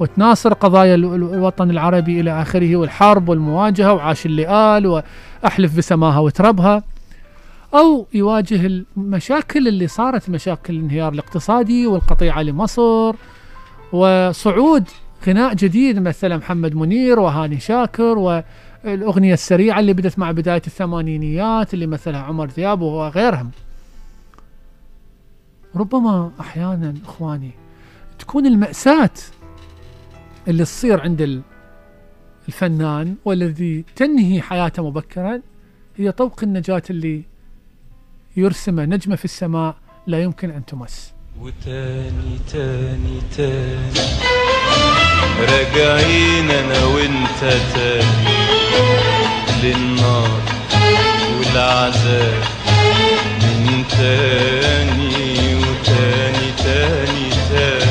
وتناصر 0.00 0.52
قضايا 0.52 0.94
الوطن 0.94 1.70
العربي 1.70 2.20
إلى 2.20 2.42
آخره 2.42 2.76
والحرب 2.76 3.28
والمواجهة 3.28 3.92
وعاش 3.92 4.26
اللئال 4.26 4.86
وأحلف 4.86 5.76
بسماها 5.76 6.18
وتربها. 6.18 6.82
أو 7.74 8.06
يواجه 8.14 8.84
المشاكل 8.96 9.68
اللي 9.68 9.86
صارت 9.86 10.30
مشاكل 10.30 10.74
الانهيار 10.74 11.12
الاقتصادي 11.12 11.86
والقطيعة 11.86 12.42
لمصر 12.42 13.14
وصعود 13.92 14.88
غناء 15.26 15.54
جديد 15.54 15.98
مثل 15.98 16.36
محمد 16.36 16.74
منير 16.74 17.20
وهاني 17.20 17.60
شاكر 17.60 18.18
والأغنية 18.18 19.34
السريعة 19.34 19.80
اللي 19.80 19.92
بدت 19.92 20.18
مع 20.18 20.30
بداية 20.30 20.62
الثمانينيات 20.66 21.74
اللي 21.74 21.86
مثلها 21.86 22.20
عمر 22.20 22.46
ذياب 22.46 22.80
وغيرهم. 22.80 23.50
ربما 25.76 26.32
أحيانا 26.40 26.94
إخواني 27.04 27.50
تكون 28.18 28.46
المأساة 28.46 29.10
اللي 30.48 30.64
تصير 30.64 31.00
عند 31.00 31.42
الفنان 32.48 33.16
والذي 33.24 33.84
تنهي 33.96 34.42
حياته 34.42 34.88
مبكرا 34.88 35.40
هي 35.96 36.12
طوق 36.12 36.40
النجاة 36.42 36.82
اللي 36.90 37.22
يرسمه 38.36 38.84
نجمة 38.84 39.16
في 39.16 39.24
السماء 39.24 39.76
لا 40.06 40.22
يمكن 40.22 40.50
أن 40.50 40.66
تمس. 40.66 41.12
وتاني 41.40 42.38
تاني 42.52 43.20
تاني. 43.36 44.00
راجعين 45.40 46.50
أنا 46.50 46.84
وانت 46.84 47.40
تاني. 47.74 48.38
للنار 49.62 50.40
والعذاب. 51.38 52.42
من 53.40 53.84
تاني 53.90 55.54
وتاني 55.54 56.52
تاني 56.64 57.30
تاني. 57.50 57.89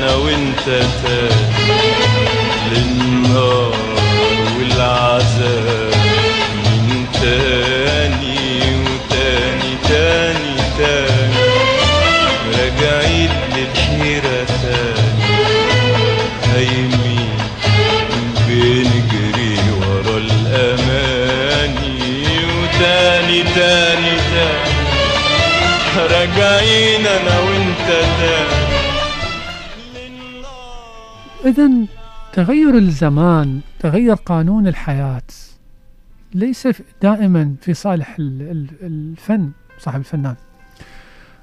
أنا 0.00 0.14
وأنت 0.14 0.66
تاني 0.66 1.30
للنار 2.72 3.74
والعذاب. 4.58 5.94
من 6.64 7.06
تاني 7.22 8.60
وتاني 8.80 9.72
تاني 9.88 10.56
تاني. 10.78 11.44
راجعين 12.58 13.30
للحيرة 13.56 14.46
تاني. 14.62 15.24
هايمين 16.54 17.38
بنجري 18.48 19.56
ورا 19.80 20.16
الأماني. 20.18 21.98
وتاني 22.46 23.40
تاني 23.42 24.14
تاني. 24.32 24.70
راجعين 26.00 27.06
أنا 27.06 27.36
وأنت 27.40 27.49
إذا 31.50 31.70
تغير 32.32 32.78
الزمان 32.78 33.60
تغير 33.80 34.14
قانون 34.14 34.66
الحياة. 34.66 35.22
ليس 36.34 36.68
دائما 37.02 37.54
في 37.60 37.74
صالح 37.74 38.16
ال- 38.18 38.42
ال- 38.42 38.70
الفن 38.82 39.50
صاحب 39.78 40.00
الفنان. 40.00 40.34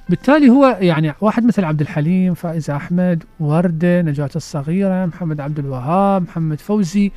بالتالي 0.10 0.50
هو 0.50 0.78
يعني 0.82 1.13
واحد 1.22 1.46
مثل 1.46 1.65
عبد 1.65 1.82
الحليم 1.82 2.34
فائز 2.34 2.70
أحمد 2.70 3.24
وردة 3.39 4.02
نجاة 4.02 4.30
الصغيرة 4.36 5.06
محمد 5.06 5.39
عبد 5.39 5.60
الوهاب 5.60 6.22
محمد 6.22 6.60
فوزي. 6.60 7.12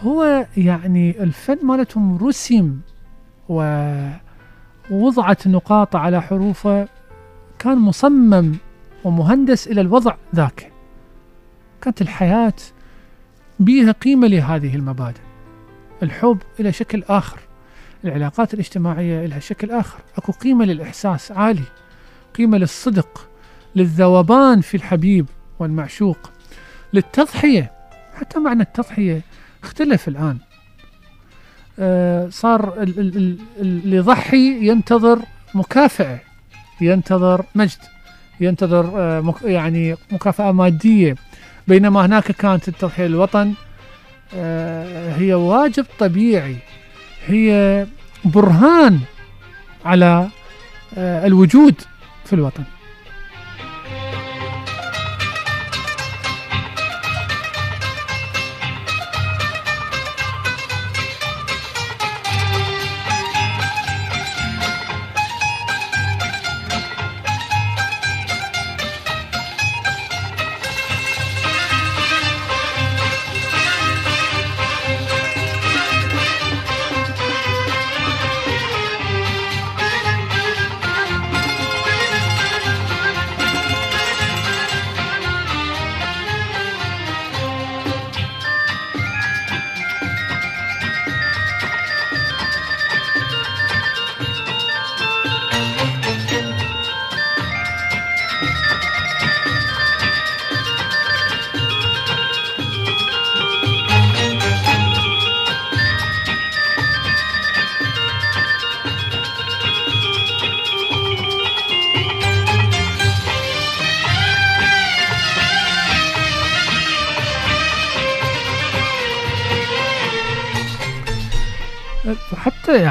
هو 0.00 0.46
يعني 0.56 1.22
الفن 1.22 1.66
مالتهم 1.66 2.26
رسم 2.26 2.76
ووضعت 3.48 5.48
نقاط 5.48 5.96
على 5.96 6.22
حروفه 6.22 6.88
كان 7.58 7.78
مصمم 7.78 8.54
ومهندس 9.04 9.68
إلى 9.68 9.80
الوضع 9.80 10.14
ذاك. 10.34 10.71
كانت 11.82 12.02
الحياة 12.02 12.52
بيها 13.60 13.92
قيمة 13.92 14.26
لهذه 14.26 14.74
المبادئ. 14.74 15.20
الحب 16.02 16.38
إلى 16.60 16.72
شكل 16.72 17.04
آخر 17.08 17.38
العلاقات 18.04 18.54
الاجتماعية 18.54 19.26
لها 19.26 19.38
شكل 19.38 19.70
آخر. 19.70 19.98
أكو 20.16 20.32
قيمة 20.32 20.64
للإحساس 20.64 21.32
عالي 21.32 21.62
قيمة 22.38 22.58
للصدق 22.58 23.28
للذوبان 23.76 24.60
في 24.60 24.76
الحبيب 24.76 25.26
والمعشوق 25.58 26.30
للتضحية. 26.92 27.72
حتى 28.14 28.38
معنى 28.38 28.62
التضحية 28.62 29.20
اختلف 29.62 30.08
الآن. 30.08 30.38
آه 31.78 32.28
صار 32.28 32.82
ال- 32.82 32.98
ال- 33.00 33.16
ال- 33.16 33.38
اللي 33.58 33.96
يضحي 33.96 34.68
ينتظر 34.68 35.18
مكافأة 35.54 36.18
ينتظر 36.80 37.44
مجد 37.54 37.78
ينتظر 38.40 38.92
آه 38.96 39.20
مك 39.20 39.42
يعني 39.42 39.96
مكافأة 40.12 40.52
مادية. 40.52 41.16
بينما 41.68 42.06
هناك 42.06 42.32
كانت 42.32 42.68
التضحية 42.68 43.06
للوطن 43.06 43.54
آه، 44.34 45.14
هي 45.16 45.34
واجب 45.34 45.86
طبيعي 45.98 46.56
هي 47.26 47.86
برهان 48.24 49.00
على 49.84 50.28
آه، 50.96 51.26
الوجود 51.26 51.74
في 52.24 52.32
الوطن. 52.32 52.64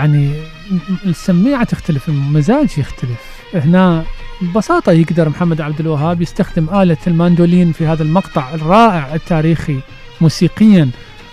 يعني 0.01 0.33
السميعه 1.05 1.63
تختلف 1.63 2.09
المزاج 2.09 2.77
يختلف. 2.77 3.41
هنا 3.53 4.03
ببساطة 4.41 4.91
يقدر 4.91 5.29
محمد 5.29 5.61
عبد 5.61 5.79
الوهاب 5.79 6.21
يستخدم 6.21 6.81
آلة 6.81 6.97
الماندولين 7.07 7.71
في 7.71 7.87
هذا 7.87 8.03
المقطع 8.03 8.53
الرائع 8.53 9.15
التاريخي 9.15 9.79
موسيقيا 10.21 10.89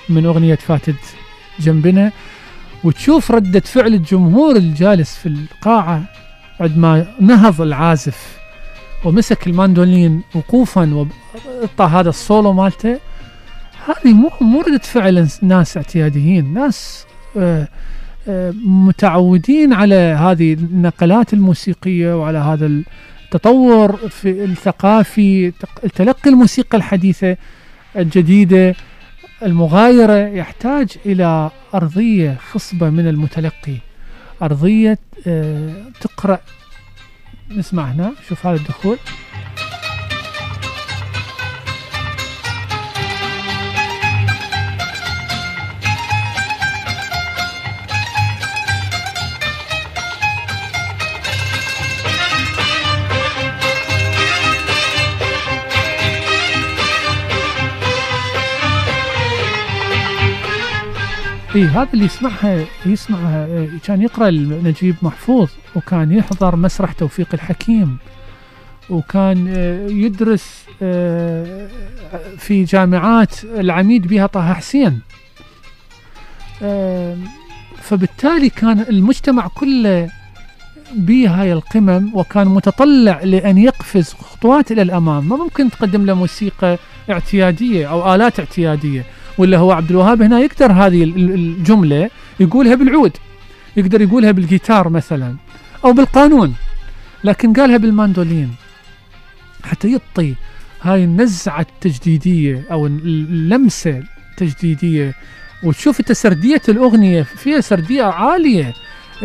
من 0.09 0.27
أغنية 0.27 0.55
فاتت 0.55 0.95
جنبنا. 1.61 2.13
وتشوف 2.85 3.31
ردة 3.31 3.61
فعل 3.61 3.95
الجمهور 3.95 4.57
الجالس 4.57 5.17
في 5.17 5.29
القاعة 5.29 6.03
عندما 6.61 7.07
نهض 7.21 7.61
العازف 7.61 8.39
ومسك 9.05 9.47
الماندولين 9.47 10.23
وقوفا 10.35 10.95
وطى 10.95 11.85
هذا 11.85 12.09
السولو 12.09 12.53
مالته. 12.53 12.99
هذه 13.87 14.13
مو 14.13 14.31
مو 14.41 14.61
ردة 14.61 14.79
فعل 14.79 15.29
ناس 15.43 15.77
اعتياديين 15.77 16.55
ناس 16.55 17.07
آه، 17.37 17.69
متعودين 18.64 19.73
على 19.73 19.95
هذه 19.95 20.53
النقلات 20.53 21.33
الموسيقية 21.33 22.21
وعلى 22.21 22.38
هذا 22.38 22.67
التطور 22.67 23.97
في 23.97 24.45
الثقافي 24.45 25.51
تلقي 25.95 26.31
الموسيقى 26.31 26.79
الحديثة 26.79 27.37
الجديدة 27.97 28.75
المغايرة 29.43 30.17
يحتاج 30.29 30.88
إلى 31.07 31.51
أرضية 31.75 32.37
خصبة 32.51 32.91
من 32.91 33.09
المتلقي 33.09 33.77
أرضية 34.43 34.99
آه، 35.27 35.73
تقرأ. 36.01 36.38
نسمع 37.57 37.85
هنا 37.85 38.12
شوف 38.29 38.47
هذا 38.47 38.57
الدخول. 38.57 38.97
اي 61.59 61.64
هذا 61.64 61.88
اللي 61.94 62.05
يسمعها 62.05 62.64
يسمعها 62.87 63.44
آه، 63.44 63.68
كان 63.85 64.03
يقرأ 64.03 64.31
نجيب 64.31 64.97
محفوظ 65.03 65.49
وكان 65.77 66.12
يحضر 66.12 66.57
مسرح 66.57 66.92
توفيق 66.92 67.29
الحكيم 67.35 67.97
وكان 68.90 69.55
آه، 69.57 69.88
يدرس 69.88 70.64
آه، 70.83 71.68
في 72.38 72.64
جامعات 72.64 73.44
العميد 73.44 74.07
بها 74.07 74.27
طه 74.27 74.55
حسين. 74.55 75.01
فبالتالي 77.83 78.51
كان 78.51 78.81
المجتمع 78.81 79.49
كله 79.49 80.11
بهاي 80.94 81.53
القمم 81.53 82.11
وكان 82.14 82.47
متطلع 82.47 83.21
لأن 83.23 83.59
يقفز 83.59 84.12
خطوات 84.12 84.73
إلى 84.73 84.83
الأمام. 84.83 85.29
ما 85.29 85.37
ممكن 85.37 85.71
تقدم 85.71 86.07
له 86.07 86.14
موسيقى 86.14 86.79
اعتيادية 87.11 87.87
أو 87.87 88.14
آلات 88.14 88.40
اعتيادية. 88.40 89.05
ولا 89.38 89.59
هو 89.59 89.72
عبد 89.72 89.90
الوهاب 89.90 90.22
هنا 90.22 90.40
يقدر 90.40 90.72
هذه 90.72 91.05
ال- 91.05 91.16
ال- 91.16 91.35
الجملة 91.35 92.11
يقولها 92.40 92.74
بالعود. 92.74 93.12
يقدر 93.77 94.01
يقولها 94.01 94.31
بالجيتار 94.31 94.88
مثلا 94.88 95.37
أو 95.85 95.92
بالقانون. 95.92 96.55
لكن 97.24 97.53
قالها 97.53 97.77
بالماندولين. 97.77 98.51
حتى 99.64 99.92
يعطي 99.92 100.35
هاي 100.83 101.05
النزعة 101.05 101.61
التجديدية 101.61 102.64
أو 102.72 102.87
اللمسة 102.87 104.03
التجديدية. 104.33 105.14
وتشوف 105.62 106.01
أنت 106.01 106.12
سردية 106.12 106.62
الأغنية 106.68 107.22
فيها 107.22 107.61
سردية 107.61 108.03
عالية. 108.05 108.72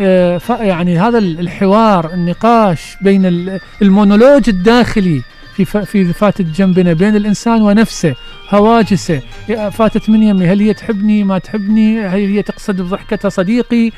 آه، 0.00 0.40
يعني 0.50 0.98
هذا 0.98 1.18
ال- 1.18 1.40
الحوار 1.40 2.12
النقاش 2.14 2.96
بين 3.02 3.26
ال- 3.26 3.60
المونولوج 3.82 4.48
الداخلي 4.48 5.22
في 5.54 5.64
في 5.64 6.12
فاتت 6.12 6.42
جنبنا 6.46 6.92
بين 6.92 7.16
الإنسان 7.16 7.62
ونفسه 7.62 8.14
هواجسه. 8.50 9.20
يا 9.48 9.70
فاتت 9.70 10.10
من 10.10 10.22
يمي 10.22 10.46
هل 10.46 10.60
هي 10.60 10.74
تحبني؟ 10.74 11.24
ما 11.24 11.38
تحبني؟ 11.38 12.06
هل 12.06 12.20
هي 12.20 12.42
تقصد 12.42 12.80
بضحكتها 12.80 13.28
صديقي؟ 13.28 13.90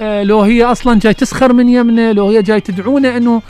آه، 0.00 0.22
لو 0.22 0.40
هي 0.40 0.64
أصلا 0.64 0.98
جاي 0.98 1.14
تسخر 1.14 1.52
من 1.52 1.68
يمنا 1.68 2.12
لو 2.12 2.28
هي 2.28 2.42
جاي 2.42 2.60
تدعونا 2.60 3.16
إنه 3.16 3.42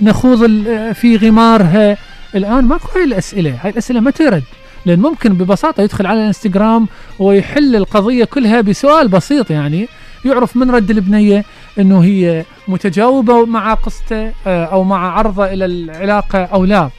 نخوض 0.00 0.66
آه، 0.68 0.92
في 0.92 1.16
غمارها. 1.16 1.96
الآن 2.34 2.64
ماكو 2.64 2.88
هاي 2.98 3.04
الأسئلة. 3.04 3.58
هاي 3.62 3.70
الأسئلة 3.70 4.00
ما 4.00 4.10
ترد. 4.10 4.42
لأن 4.86 4.98
ممكن 4.98 5.34
ببساطة 5.34 5.82
يدخل 5.82 6.06
على 6.06 6.20
الإنستغرام 6.20 6.88
ويحل 7.18 7.76
القضية 7.76 8.24
كلها 8.24 8.60
بسؤال 8.60 9.08
بسيط 9.08 9.50
يعني 9.50 9.88
يعرف 10.24 10.56
من 10.56 10.70
رد 10.70 10.90
البنية 10.90 11.44
إنه 11.78 12.04
هي 12.04 12.44
متجاوبة 12.68 13.46
مع 13.46 13.74
قصته 13.74 14.32
آه، 14.46 14.64
أو 14.64 14.84
مع 14.84 15.18
عرضه 15.18 15.44
إلى 15.44 15.64
العلاقة 15.64 16.44
أو 16.44 16.64
لا. 16.64 16.90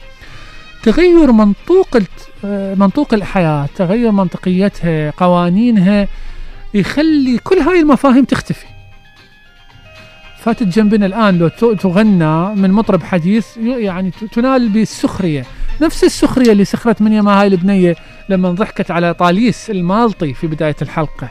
تغير 0.82 1.32
منطوق 1.32 1.98
آه، 2.44 2.74
منطوق 2.74 3.14
الحياة 3.14 3.68
تغير 3.76 4.10
منطقيتها 4.10 5.10
قوانينها 5.10 6.08
يخلي 6.74 7.38
كل 7.38 7.58
هاي 7.58 7.80
المفاهيم 7.80 8.24
تختفي. 8.24 8.66
فاتت 10.38 10.62
جنبنا 10.62 11.06
الآن 11.06 11.38
لو 11.38 11.48
تغنى 11.48 12.54
من 12.54 12.70
مطرب 12.70 13.02
حديث 13.02 13.56
يعني 13.56 14.10
تنال 14.32 14.68
بالسخرية. 14.68 15.44
نفس 15.82 16.04
السخرية 16.04 16.52
اللي 16.52 16.64
سخرت 16.64 17.02
من 17.02 17.12
يما 17.12 17.40
هاي 17.40 17.46
البنية 17.46 17.96
لما 18.28 18.50
ضحكت 18.50 18.90
على 18.90 19.14
طاليس 19.14 19.70
المالطي 19.70 20.34
في 20.34 20.46
بداية 20.46 20.76
الحلقة. 20.82 21.28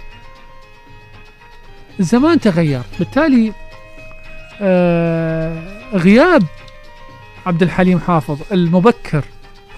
الزمان 2.00 2.40
تغير. 2.40 2.82
بالتالي 3.00 3.54
آه 4.62 5.64
غياب 5.94 6.44
عبد 7.46 7.64
الحليم 7.64 8.00
حافظ 8.00 8.40
المبكر 8.52 9.24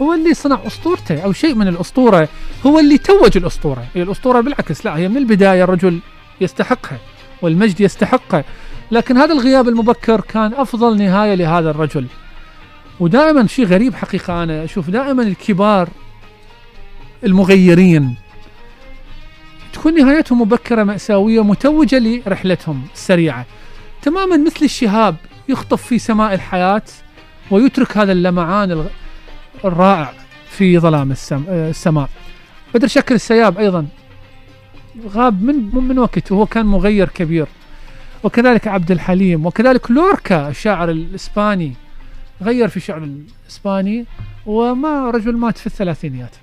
هو 0.02 0.14
اللي 0.14 0.34
صنع 0.34 0.60
أسطورته 0.68 1.22
أو 1.22 1.34
شيء 1.34 1.56
من 1.56 1.68
الأسطورة. 1.68 2.30
هو 2.66 2.80
اللي 2.80 2.98
توج 2.98 3.38
الأسطورة. 3.38 3.86
هي 3.96 4.04
الأسطورة 4.04 4.42
بالعكس 4.42 4.86
لا 4.86 4.98
هي 4.98 5.08
من 5.08 5.18
البداية 5.18 5.64
الرجل 5.64 6.00
يستحقها 6.42 6.98
والمجد 7.42 7.82
يستحقه. 7.82 8.44
لكن 8.92 9.18
هذا 9.18 9.34
الغياب 9.34 9.68
المبكر 9.68 10.22
كان 10.22 10.54
أفضل 10.54 10.98
نهاية 10.98 11.36
لهذا 11.36 11.70
الرجل. 11.70 12.06
ودائما 13.00 13.48
شيء 13.48 13.66
غريب 13.66 13.96
حقيقة 13.96 14.44
أنا 14.44 14.64
أشوف 14.64 14.90
دائما 14.90 15.24
الكبار 15.24 15.90
المغيرين 17.24 18.16
تكون 19.74 19.96
نهايتهم 19.96 20.42
مبكرة 20.42 20.84
مأساوية 20.84 21.44
متوجة 21.44 22.00
لرحلتهم 22.00 22.82
السريعة. 22.94 23.46
تماما 24.02 24.38
مثل 24.38 24.66
الشهاب 24.66 25.16
يخطف 25.50 25.82
في 25.82 26.00
سماء 26.00 26.34
الحياة 26.34 26.84
ويترك 27.52 27.98
هذا 27.98 28.12
اللمعان 28.12 28.86
الرائع 29.66 30.14
في 30.50 30.80
ظلام. 30.80 31.12
آه، 31.32 31.70
السماء. 31.70 32.10
بدر 32.74 32.88
شكل 32.88 33.16
السياب 33.16 33.58
أيضا. 33.58 33.88
غاب 35.08 35.44
من 35.44 35.76
من 35.76 36.00
وقت 36.00 36.32
وهو 36.32 36.46
كان 36.46 36.66
مغير 36.66 37.10
كبير. 37.10 37.48
وكذلك 38.24 38.68
عبد 38.68 38.92
الحليم. 38.92 39.46
وكذلك 39.46 39.92
لوركا 39.92 40.50
الشاعر 40.50 40.90
الإسباني. 40.90 41.74
غير 42.42 42.68
في 42.68 42.78
الشعر 42.78 43.04
الإسباني. 43.04 44.06
وما 44.46 45.10
رجل 45.10 45.38
مات 45.38 45.58
في 45.58 45.68
الثلاثينيات. 45.68 46.36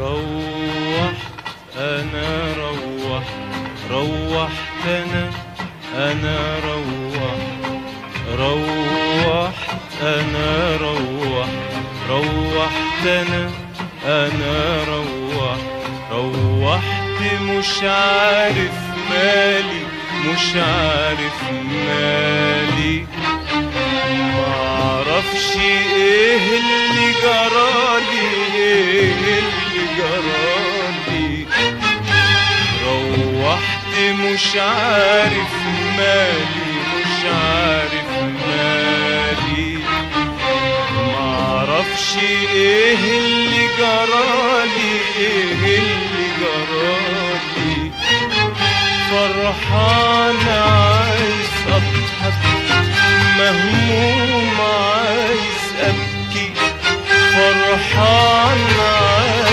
روح 0.00 1.12
أنا 1.78 2.54
روح. 2.58 3.22
روحت 3.90 4.86
أنا 4.86 5.30
أنا 5.94 6.58
روح 6.64 7.36
روحت 8.38 10.02
أنا 10.02 10.76
روح. 10.76 11.46
روحت 12.10 13.06
أنا 13.06 13.50
أنا 14.04 14.84
روح. 14.88 15.56
روحت 16.12 17.20
مش 17.42 17.82
عارف 17.82 18.72
مالي 19.10 19.82
مش 20.26 20.56
عارف 20.56 21.42
مالي. 21.86 23.06
معرفش 24.36 25.56
إيه 25.56 26.36
اللي 26.58 27.12
جرالي 27.22 28.26
إيه 28.54 29.12
اللي 29.12 29.49
جرالي 30.00 31.46
روحت 32.84 33.98
مش 34.00 34.56
عارف 34.56 35.52
مالي 35.98 36.72
مش 36.96 37.24
عارف 37.24 38.10
مالي 38.46 39.78
معرفش 41.16 42.16
إيه 42.54 42.94
اللي 43.18 43.66
جرالي 43.78 44.92
إيه 45.18 45.78
اللي 45.78 46.26
جرالي. 46.40 47.90
فرحان 49.10 50.36
عايز 50.48 51.50
أضحك 51.68 52.40
مهموم 53.38 54.60
عايز 54.60 55.62
أبكي. 55.80 56.52
فرحان 57.34 58.58
عايز 58.80 59.49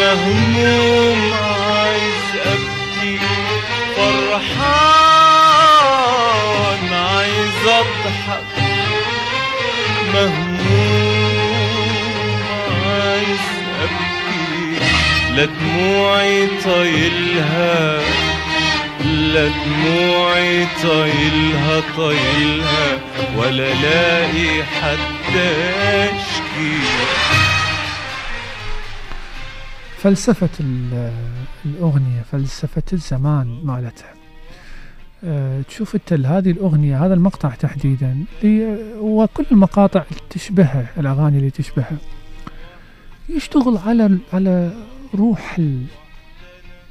مهموم 0.00 1.20
عايز 1.32 2.28
أبكي 2.46 3.18
فرحان 3.96 4.86
عايز 6.92 7.62
أضحك. 7.66 8.52
مهموم 10.14 11.56
عايز 12.84 13.46
أبكي. 13.82 14.64
لا 15.36 15.44
دموعي 15.44 16.36
طايلها 16.64 18.00
لا 19.04 19.46
دموعي 19.48 20.66
طايلها 20.82 21.76
طايلها. 21.96 22.88
ولا 23.36 23.74
لاقي 23.74 24.64
حد 24.82 25.34
أشكي. 25.82 26.76
فلسفة 30.10 30.48
ال- 30.60 31.12
الأغنية 31.64 32.22
فلسفة 32.32 32.82
الزمان 32.92 33.60
مالتها. 33.64 34.14
أه 35.24 35.62
تشوف 35.62 35.94
أنت 35.94 36.12
هذه 36.12 36.50
الأغنية 36.50 37.04
هذا 37.06 37.14
المقطع 37.14 37.48
تحديدا 37.54 38.24
وكل 39.00 39.44
المقاطع 39.52 40.04
تشبهها 40.30 40.86
الأغاني 40.98 41.38
اللي 41.38 41.50
تشبهها 41.50 41.96
يشتغل 43.28 43.78
على 43.86 44.18
على 44.32 44.70
روح 45.14 45.58
ال- 45.58 45.84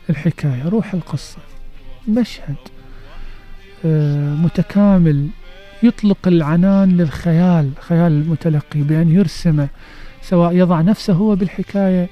الحكاية 0.10 0.70
روح 0.70 0.94
القصة. 0.94 1.38
مشهد 2.08 2.56
أه 3.86 4.34
متكامل 4.36 5.28
يطلق 5.84 6.28
العنان 6.28 6.98
للخيال 6.98 7.72
خيال 7.80 8.12
المتلقي 8.12 8.82
بأن 8.82 9.12
يرسمه 9.12 9.68
سواء 10.22 10.56
يضع 10.56 10.82
نفسه 10.82 11.14
هو 11.14 11.36
بالحكاية 11.36 12.10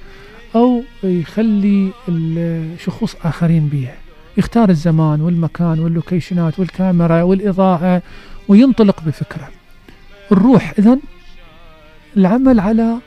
أو 0.56 0.84
يخلي 1.04 1.92
شخوص 2.80 3.16
آخرين 3.24 3.68
بيها 3.68 3.96
يختار 4.38 4.70
الزمان 4.70 5.22
والمكان 5.22 5.80
واللوكيشنات 5.80 6.60
والكاميرا 6.60 7.22
والإضاءة 7.22 8.02
وينطلق 8.48 9.04
بفكرة. 9.04 9.50
الروح 10.32 10.74
إذن 10.80 11.00
العمل 12.18 12.60
على 12.60 12.98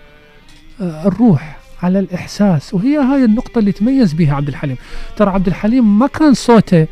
آه، 0.81 1.07
الروح 1.07 1.59
على 1.83 1.99
الإحساس. 1.99 2.75
وهي 2.75 2.99
هاي 2.99 3.25
النقطة 3.25 3.59
اللي 3.59 3.73
تميز 3.73 4.13
بها 4.13 4.35
عبد 4.35 4.49
الحليم. 4.49 4.77
ترى 5.17 5.31
عبد 5.31 5.47
الحليم 5.47 5.99
ما 5.99 6.07
كان 6.07 6.35
صوته 6.35 6.87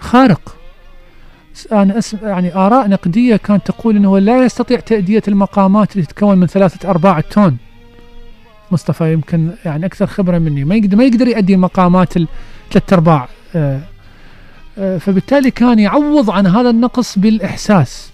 خارق. 0.00 0.56
أنا 1.72 1.98
أسم 1.98 2.18
يعني 2.22 2.54
آراء 2.54 2.88
نقدية 2.88 3.36
كانت 3.36 3.66
تقول 3.66 3.96
أنه 3.96 4.18
لا 4.18 4.44
يستطيع 4.44 4.80
تأدية 4.80 5.22
المقامات 5.28 5.92
اللي 5.92 6.06
تتكون 6.06 6.38
من 6.38 6.46
ثلاثة 6.46 6.90
أرباع 6.90 7.18
التون. 7.18 7.56
مصطفى 8.72 9.12
يمكن 9.12 9.50
يعني 9.64 9.86
أكثر 9.86 10.06
خبرة 10.06 10.38
مني. 10.38 10.64
ما 10.64 10.74
يقدر 10.74 10.96
ما 10.96 11.04
يقدر 11.04 11.28
يؤدي 11.28 11.56
مقامات 11.56 12.16
الثلاث 12.16 12.92
أرباع. 12.92 13.28
آه، 13.54 13.80
آه، 14.78 14.98
فبالتالي 14.98 15.50
كان 15.50 15.78
يعوض 15.78 16.30
عن 16.30 16.46
هذا 16.46 16.70
النقص 16.70 17.18
بالإحساس. 17.18 18.10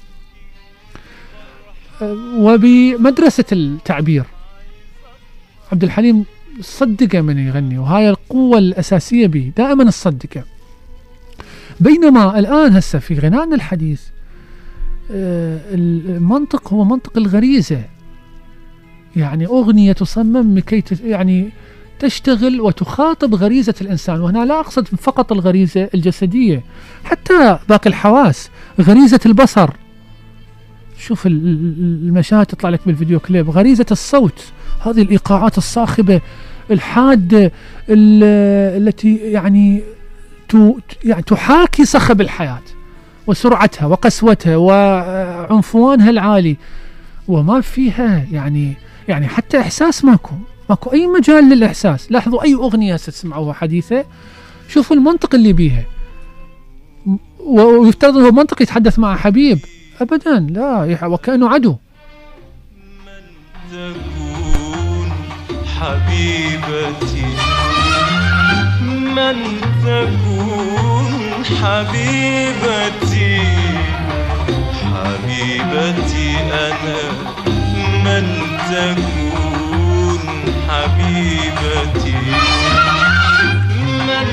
آه، 2.02 2.16
وبمدرسة 2.36 3.44
التعبير. 3.52 4.24
عبد 5.72 5.84
الحليم 5.84 6.24
صدقه 6.60 7.20
من 7.20 7.38
يغني 7.38 7.78
وهاي 7.78 8.10
القوة 8.10 8.58
الأساسية 8.58 9.26
به 9.26 9.52
دائما 9.56 9.82
الصدقه 9.82 10.44
بينما 11.80 12.38
الآن 12.38 12.76
هسه 12.76 12.98
في 12.98 13.14
غنائنا 13.14 13.54
الحديث 13.54 14.02
المنطق 15.10 16.72
هو 16.72 16.84
منطق 16.84 17.16
الغريزة. 17.16 17.82
يعني 19.16 19.46
أغنية 19.46 19.92
تصمم 19.92 20.58
لكي 20.58 20.82
يعني 21.04 21.48
تشتغل 21.98 22.60
وتخاطب 22.60 23.34
غريزة 23.34 23.74
الإنسان 23.80 24.20
وهنا 24.20 24.44
لا 24.44 24.60
أقصد 24.60 24.86
فقط 24.86 25.32
الغريزة 25.32 25.88
الجسدية 25.94 26.62
حتى 27.04 27.58
باقي 27.68 27.90
الحواس 27.90 28.50
غريزة 28.80 29.20
البصر. 29.26 29.70
شوف 30.98 31.26
ال- 31.26 31.32
ال- 31.32 32.08
المشاهد 32.08 32.46
تطلع 32.46 32.70
لك 32.70 32.80
بالفيديو 32.86 33.20
كليب. 33.20 33.50
غريزة 33.50 33.86
الصوت 33.90 34.44
هذه 34.86 35.02
الإيقاعات 35.02 35.58
الصاخبة 35.58 36.20
الحادة 36.70 37.52
ال- 37.88 38.82
التي 38.88 39.16
يعني 39.16 39.82
يعني 41.04 41.22
تحاكي 41.22 41.84
صخب 41.84 42.20
الحياة 42.20 42.62
وسرعتها 43.26 43.86
وقسوتها 43.86 44.56
وعنفوانها 44.56 46.10
العالي. 46.10 46.56
وما 47.28 47.60
فيها 47.60 48.26
يعني 48.32 48.74
يعني 49.08 49.28
حتى 49.28 49.60
إحساس 49.60 50.04
ماكو. 50.04 50.34
ماكو 50.70 50.92
أي 50.92 51.06
مجال 51.06 51.44
للإحساس. 51.44 52.12
لاحظوا 52.12 52.42
أي 52.42 52.54
أغنية 52.54 52.94
هسه 52.94 53.12
تسمعوها 53.12 53.52
حديثة؟ 53.52 54.04
شوفوا 54.68 54.96
المنطق 54.96 55.34
اللي 55.34 55.52
بيها. 55.52 55.84
ويفترض 57.40 58.16
هو 58.16 58.30
منطق 58.30 58.62
يتحدث 58.62 58.98
مع 58.98 59.16
حبيب. 59.16 59.58
ابدا 60.00 60.46
لا 60.50 61.06
وكأنه 61.06 61.48
عدو. 61.48 61.76
تكون 63.72 65.12
حبيبتي. 65.80 67.26
من 69.16 69.36
تكون 69.84 71.44
حبيبتي؟ 71.62 73.40
حبيبتي 74.82 76.36
أنا. 76.52 76.98
من 78.04 78.55
تكون 78.70 80.22
حبيبتي. 80.68 82.20
من 84.06 84.28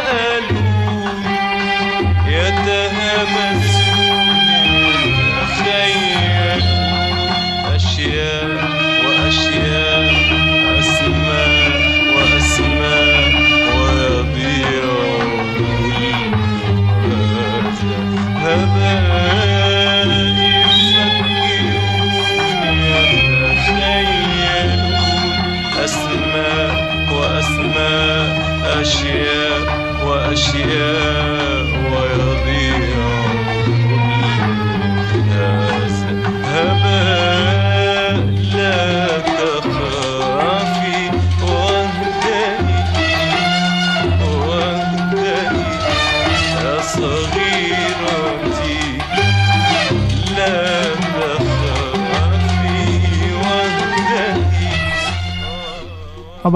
يتهمسون. 2.28 3.77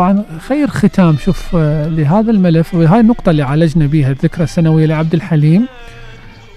طبعا 0.02 0.24
خير 0.40 0.68
ختام. 0.68 1.18
شوف 1.18 1.56
آه، 1.56 1.88
لهذا 1.88 2.32
الملف 2.32 2.74
وهاي 2.74 3.00
النقطة 3.00 3.30
اللي 3.30 3.44
عالجنا 3.44 3.86
بها 3.86 4.12
الذكرى 4.12 4.44
السنوية 4.44 4.86
لعبد 4.86 5.14
الحليم 5.14 5.68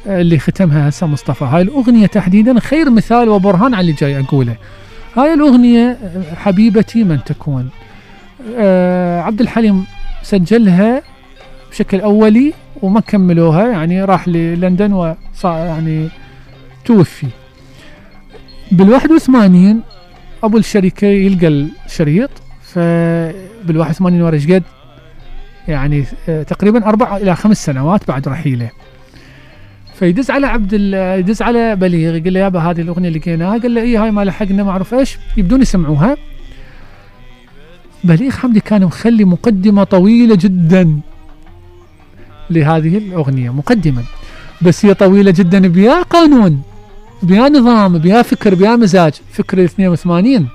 آه، 0.07 0.20
اللي 0.20 0.38
ختمها 0.38 0.88
هسه 0.88 1.07
مصطفى. 1.07 1.45
هاي 1.45 1.62
الأغنية 1.62 2.07
تحديدا 2.07 2.61
خير 2.61 2.90
مثال 2.90 3.28
وبرهان 3.28 3.74
على 3.74 3.80
اللي 3.80 3.92
جاي 3.92 4.20
أقوله. 4.20 4.57
هاي 5.16 5.34
الأغنية 5.34 5.99
آه، 6.03 6.34
حبيبتي 6.34 7.05
من 7.05 7.24
تكون. 7.24 7.68
عبد 9.18 9.40
الحليم 9.40 9.84
سجلها 10.22 11.03
بشكل 11.70 12.01
أولي 12.01 12.53
وما 12.82 13.01
كملوها 13.01 13.68
يعني 13.68 14.05
راح 14.05 14.28
للندن 14.28 14.92
وصار 14.92 15.66
يعني 15.66 16.09
توفي. 16.84 17.26
بال 18.72 18.90
81 18.90 19.80
أبو 20.45 20.59
الشركة 20.59 21.07
يلقى 21.07 21.49
الشريط. 21.86 22.30
فبال 22.75 23.77
81 23.77 24.22
ورا 24.22 24.35
إيش 24.35 24.51
قد؟ 24.51 24.62
يعني 25.68 26.05
آه، 26.29 26.43
تقريبا 26.43 26.87
أربع 26.87 27.16
إلى 27.16 27.37
خمس 27.37 27.64
سنوات 27.64 28.09
بعد 28.09 28.29
رحيله. 28.29 28.70
فيدز 29.95 30.31
على 30.31 30.47
عبد 30.47 30.72
يدز 31.18 31.43
على 31.43 31.77
بليغ 31.77 32.14
يقول 32.16 32.35
له 32.35 32.41
يابا 32.41 32.61
هذه 32.61 32.81
الأغنية 32.81 33.09
اللي 33.09 33.18
لقيناها 33.18 33.59
قال 33.59 33.75
له 33.75 33.81
اي 33.81 33.97
هاي 33.97 34.11
ما 34.11 34.25
لحقنا 34.25 34.62
ما 34.62 34.70
أعرف 34.70 34.95
إيش. 34.95 35.18
يبدون 35.37 35.62
يسمعوها. 35.62 36.16
بليغ 38.05 38.31
حمدي 38.31 38.61
كان 38.61 38.85
مخلي 38.85 39.25
مقدمة 39.25 39.85
طويلة 39.85 40.35
جدا 40.41 41.01
لهذه 42.51 42.99
الأغنية 42.99 43.51
مقدمه 43.51 44.03
بس 44.62 44.87
هي 44.87 44.95
طويلة 44.95 45.31
جدا 45.31 45.68
بيا 45.68 46.03
قانون 46.03 46.62
بيا 47.22 47.49
نظام 47.49 47.99
بيا 47.99 48.22
فكر 48.22 48.55
بيا 48.55 48.77
مزاج. 48.77 49.12
فكر 49.33 49.64
82 49.64 50.49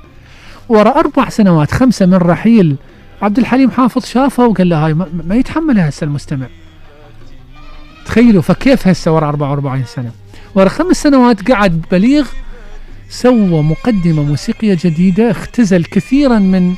ورا 0.69 0.89
أربع 0.99 1.29
سنوات 1.29 1.71
خمسة 1.71 2.05
من 2.05 2.13
رحيل. 2.13 2.75
عبد 3.21 3.37
الحليم 3.39 3.71
حافظ 3.71 4.05
شافه 4.05 4.45
وقال 4.47 4.69
له 4.69 4.85
هاي 4.85 4.93
ما, 4.93 5.35
يتحملها 5.35 5.89
هسه 5.89 6.05
المستمع. 6.05 6.47
تخيلوا 8.05 8.41
فكيف 8.41 8.87
هسه 8.87 9.11
ورا 9.15 9.29
44 9.29 9.83
سنة؟ 9.85 10.11
ورا 10.55 10.69
خمس 10.69 11.03
سنوات 11.03 11.51
قعد 11.51 11.81
بليغ 11.91 12.27
سوى 13.09 13.61
مقدمة 13.63 14.23
موسيقية 14.23 14.77
جديدة 14.83 15.31
اختزل 15.31 15.83
كثيرا 15.83 16.39
من 16.39 16.73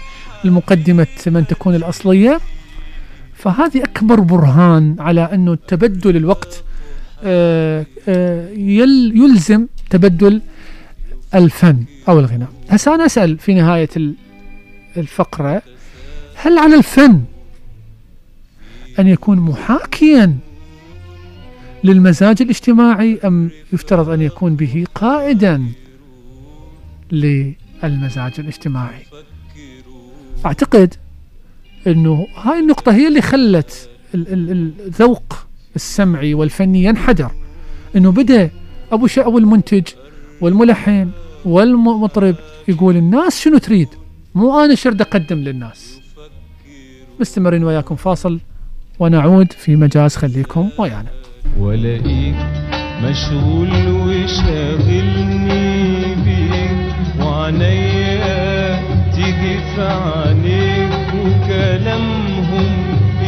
المقدمة 0.46 1.08
من 1.28 1.48
تكون 1.48 1.76
الأصلية. 1.76 2.39
فهذه 3.36 3.84
أكبر 3.84 4.20
برهان 4.20 4.96
على 5.00 5.22
أنه 5.34 5.56
تبدل 5.68 6.16
الوقت 6.18 6.64
آه، 7.24 7.86
آه، 8.08 8.50
يل- 8.50 9.14
يلزم 9.16 9.68
تبدل 9.89 10.42
الفن 11.36 11.84
أو 12.09 12.19
الغناء. 12.19 12.49
هسه 12.69 12.95
أنا 12.95 13.05
أسأل 13.05 13.38
في 13.38 13.53
نهاية 13.53 13.89
ال- 13.97 14.15
الفقرة 14.97 15.61
هل 16.36 16.57
على 16.57 16.75
الفن 16.75 17.21
أن 18.99 19.07
يكون 19.07 19.39
محاكيا 19.39 20.38
للمزاج 21.84 22.41
الاجتماعي 22.41 23.19
أم 23.25 23.49
يفترض 23.73 24.09
أن 24.09 24.21
يكون 24.21 24.55
به 24.55 24.86
قائدا 24.95 25.63
للمزاج 27.11 28.34
الاجتماعي؟ 28.39 29.01
أعتقد 30.45 30.93
إنه 31.88 32.27
هاي 32.36 32.59
النقطة 32.59 32.91
هي 32.93 33.07
اللي 33.07 33.21
خلت 33.21 33.89
ال- 34.15 34.34
ال- 34.34 34.73
الذوق 34.86 35.34
السمعي 35.75 36.34
والفني 36.34 36.84
ينحدر. 36.84 37.32
إنه 37.95 38.11
بدأ 38.11 38.49
أبو 38.91 39.07
ش... 39.07 39.19
أبو 39.19 39.38
المنتج 39.38 39.88
والملحن 40.42 41.10
والمطرب 41.46 42.36
يقول 42.68 42.98
الناس 42.98 43.42
شنو 43.42 43.58
تريد؟ 43.58 43.88
مو 44.36 44.60
أنا 44.60 44.76
شرد 44.76 45.02
أقدم 45.02 45.38
للناس. 45.38 46.00
مستمرين 47.20 47.64
وياكم 47.64 47.96
فاصل 47.96 48.39
ونعود 49.00 49.52
في 49.52 49.76
مجاز 49.76 50.16
خليكم 50.16 50.70
ويانا. 50.78 51.10
والاقيك 51.60 52.36
مشغول 53.04 53.70
وشاغلني 53.92 55.56
بيك 56.16 56.96
وعينيا 57.20 58.82
تيجي 59.12 59.60
في 59.76 59.82
عينيك 59.82 61.14
وكلامهم 61.16 62.70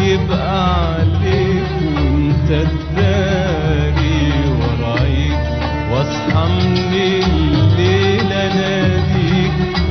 يبقى 0.02 0.94
عليك 0.94 1.72
وانت 1.96 2.50
تداري 2.50 4.32
ورايك 4.60 5.44
واصحى 5.92 6.46
من 6.50 6.83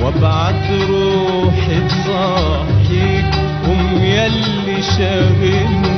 وابعت 0.03 0.71
روحي 0.91 1.81
تصحيك 1.89 3.35
قوم 3.67 4.05
ياللي 4.05 4.83
شاغلني. 4.83 5.92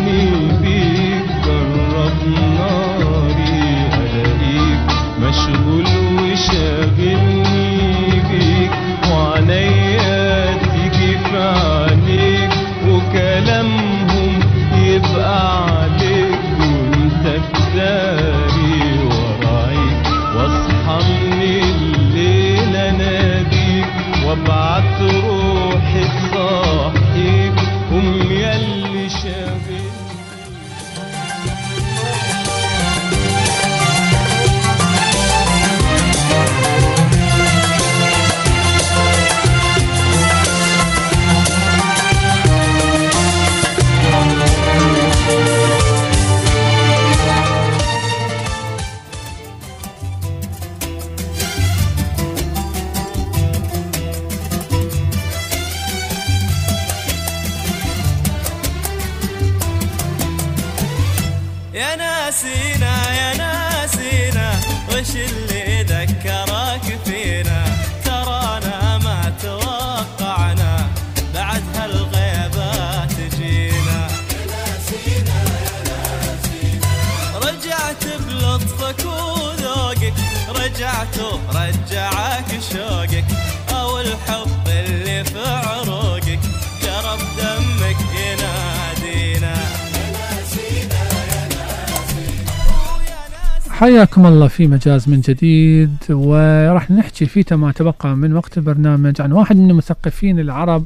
حياكم 94.24 94.36
الله 94.36 94.48
في 94.48 94.66
مجاز 94.66 95.08
من 95.08 95.20
جديد 95.20 95.96
وراح 96.10 96.90
نحكي 96.90 97.26
فيه 97.26 97.44
ما 97.56 97.72
تبقى 97.72 98.16
من 98.16 98.36
وقت 98.36 98.58
البرنامج 98.58 99.20
عن 99.20 99.32
واحد 99.32 99.56
من 99.56 99.70
المثقفين 99.70 100.40
العرب 100.40 100.84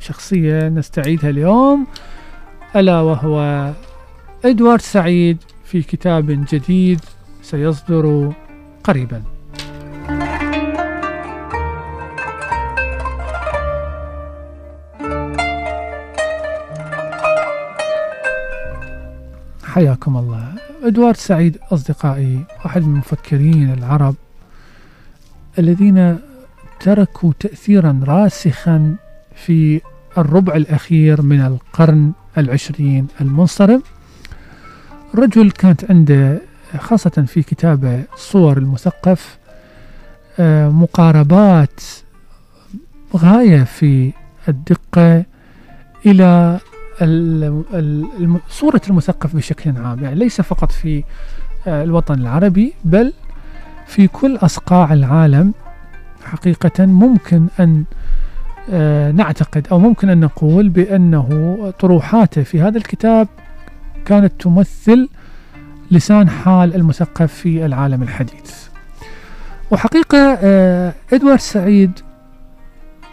شخصية 0.00 0.68
نستعيدها 0.68 1.30
اليوم 1.30 1.86
ألا 2.76 3.00
وهو 3.00 3.72
إدوارد 4.44 4.80
سعيد 4.80 5.38
في 5.64 5.82
كتاب 5.82 6.46
جديد 6.52 7.00
سيصدر 7.42 8.32
قريبا. 8.84 9.22
حياكم 19.64 20.16
الله. 20.16 20.57
إدوارد 20.82 21.16
سعيد 21.16 21.58
أصدقائي 21.72 22.44
واحد 22.64 22.82
من 22.82 22.92
المفكرين 22.92 23.72
العرب 23.72 24.14
الذين 25.58 26.18
تركوا 26.80 27.32
تأثيرا 27.40 28.00
راسخا 28.04 28.96
في 29.34 29.80
الربع 30.18 30.54
الأخير 30.56 31.22
من 31.22 31.40
القرن 31.40 32.12
العشرين 32.38 33.06
المنصرم. 33.20 33.82
الرجل 35.14 35.50
كانت 35.50 35.90
عنده 35.90 36.40
خاصة 36.78 37.24
في 37.26 37.42
كتابه 37.42 38.02
صور 38.16 38.58
المثقف 38.58 39.38
آه، 40.38 40.68
مقاربات 40.68 41.80
غاية 43.16 43.64
في 43.64 44.12
الدقة 44.48 45.24
إلى 46.06 46.60
صورة 48.48 48.80
المثقف 48.88 49.36
بشكل 49.36 49.76
عام 49.76 50.04
يعني 50.04 50.14
ليس 50.14 50.40
فقط 50.40 50.72
في 50.72 51.04
آه، 51.66 51.84
الوطن 51.84 52.14
العربي 52.14 52.74
بل 52.84 53.12
في 53.86 54.06
كل 54.06 54.36
أصقاع 54.36 54.92
العالم 54.92 55.54
حقيقة 56.24 56.86
ممكن 56.86 57.46
أن 57.60 57.84
آه، 58.70 59.10
نعتقد 59.10 59.66
أو 59.72 59.78
ممكن 59.78 60.08
أن 60.08 60.20
نقول 60.20 60.68
بأنه 60.68 61.72
طروحاته 61.78 62.42
في 62.42 62.60
هذا 62.60 62.78
الكتاب 62.78 63.28
كانت 64.04 64.32
تمثل 64.38 65.08
لسان 65.90 66.28
حال 66.28 66.74
المثقف 66.74 67.34
في 67.34 67.66
العالم 67.66 68.02
الحديث. 68.02 68.68
وحقيقة 69.70 70.38
آه، 70.42 70.92
إدوارد 71.12 71.40
سعيد 71.40 72.00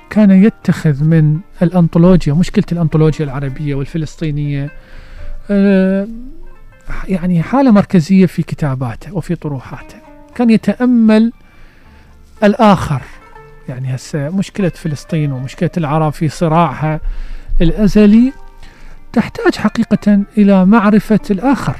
كان 0.10 0.32
يتخذ 0.32 1.04
من 1.04 1.40
الأنطولوجيا 1.62 2.34
مشكلة 2.34 2.66
الأنطولوجيا 2.72 3.26
العربية 3.26 3.76
والفلسطينية 3.76 4.72
آه، 5.52 6.08
يعني 7.08 7.44
حالة 7.44 7.72
مركزية 7.72 8.26
في 8.26 8.44
كتاباته 8.44 9.16
وفي 9.16 9.36
طروحاته. 9.36 9.96
كان 10.36 10.50
يتأمل 10.50 11.32
الآخر. 12.44 13.02
يعني 13.70 13.96
هسه 13.96 14.30
مشكلة 14.30 14.70
فلسطين 14.70 15.32
ومشكلة 15.32 15.70
العرب 15.78 16.14
في 16.14 16.30
صراعها 16.30 17.00
الأزلي 17.62 18.34
تحتاج 19.14 19.56
حقيقة 19.56 20.24
إلى 20.38 20.66
معرفة 20.66 21.20
الآخر 21.32 21.76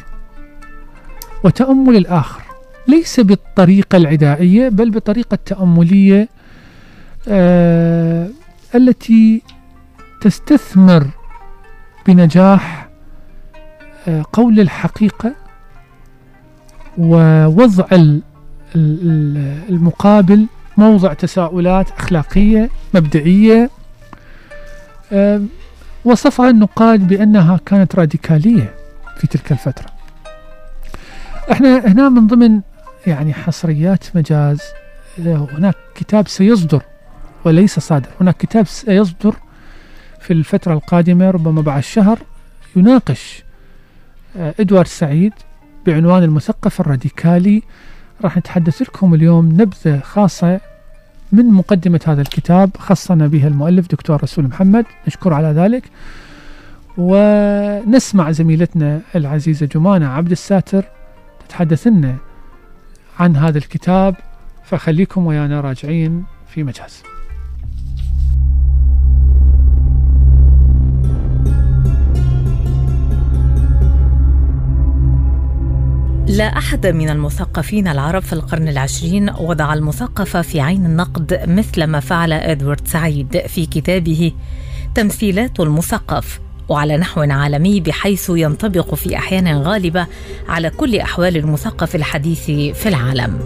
وتأمل 1.44 1.96
الآخر. 1.96 2.42
ليس 2.88 3.20
بالطريقة 3.20 3.96
العدائية 3.98 4.70
بل 4.70 4.92
بطريقة 4.92 5.38
تأملية 5.46 6.30
التي 8.76 9.42
تستثمر 10.22 11.08
بنجاح 12.08 12.90
آه 14.08 14.26
قول 14.34 14.60
الحقيقة 14.60 15.34
ووضع 16.98 17.86
ال- 17.92 18.22
ال- 18.76 19.60
المقابل 19.70 20.48
موضع 20.78 21.14
تساؤلات 21.14 21.92
أخلاقية 21.92 22.70
مبدئية. 22.94 23.70
آه 25.12 25.42
وصفها 26.06 26.50
النقاد 26.50 27.08
بأنها 27.08 27.60
كانت 27.66 27.96
راديكالية 27.96 28.74
في 29.18 29.28
تلك 29.28 29.52
الفترة. 29.52 29.86
إحنا 31.52 31.78
هنا 31.88 32.10
من 32.10 32.28
ضمن 32.28 32.62
يعني 33.08 33.34
حصريات 33.34 34.04
مجاز 34.16 34.62
آه، 35.28 35.48
هناك 35.52 35.76
كتاب 35.96 36.28
سيصدر 36.28 36.82
وليس 37.46 37.80
صادر 37.80 38.10
هناك 38.22 38.38
كتاب 38.38 38.68
سيصدر 38.68 39.36
في 40.20 40.34
الفترة 40.34 40.74
القادمة 40.74 41.32
ربما 41.32 41.62
بعد 41.62 41.84
شهر 41.84 42.20
يناقش 42.76 43.44
آه، 44.38 44.54
إدوارد 44.60 44.88
سعيد 44.88 45.34
بعنوان 45.86 46.24
المثقف 46.24 46.82
الراديكالي. 46.82 47.64
راح 48.24 48.38
نتحدث 48.38 48.82
لكم 48.82 49.14
اليوم 49.14 49.46
نبذة 49.46 50.00
خاصة 50.00 50.60
من 51.32 51.46
مقدمة 51.46 52.00
هذا 52.08 52.22
الكتاب 52.22 52.70
خصنا 52.78 53.28
بها 53.28 53.48
المؤلف 53.48 53.88
دكتور 53.88 54.24
رسول 54.24 54.48
محمد. 54.48 54.86
نشكر 55.08 55.34
على 55.34 55.48
ذلك. 55.48 55.84
ونسمع 56.98 58.32
زميلتنا 58.32 59.02
العزيزة 59.16 59.66
جمانة 59.66 60.08
عبد 60.08 60.32
الساتر 60.32 60.84
تتحدث 61.48 61.88
لنا 61.88 62.16
عن 63.20 63.36
هذا 63.36 63.58
الكتاب 63.58 64.16
فخليكم 64.64 65.26
ويانا 65.26 65.62
راجعين 65.62 66.24
في 66.48 66.64
مجاز 66.64 67.15
لا 76.28 76.58
أحد 76.58 76.88
من 76.88 77.10
المثقفين 77.10 77.88
العرب 77.88 78.22
في 78.22 78.34
القرن 78.34 78.68
العشرين 78.68 79.30
وضع 79.30 79.74
المثقف 79.74 80.38
في 80.38 80.62
عين 80.62 80.86
النقد 80.86 81.40
مثل 81.48 81.84
ما 81.84 82.00
فعل 82.00 82.34
إدوارد 82.34 82.88
سعيد 82.88 83.42
في 83.48 83.66
كتابه 83.66 84.32
تمثيلات 84.96 85.60
المثقف 85.60 86.40
وعلى 86.70 86.98
نحو 86.98 87.22
عالمي 87.22 87.80
بحيث 87.80 88.32
ينطبق 88.36 88.96
في 88.96 89.18
أحيان 89.18 89.48
غالبة 89.48 90.08
على 90.48 90.70
كل 90.70 90.96
أحوال 90.96 91.38
المثقف 91.38 91.96
الحديث 91.96 92.46
في 92.52 92.90
العالم. 92.90 93.40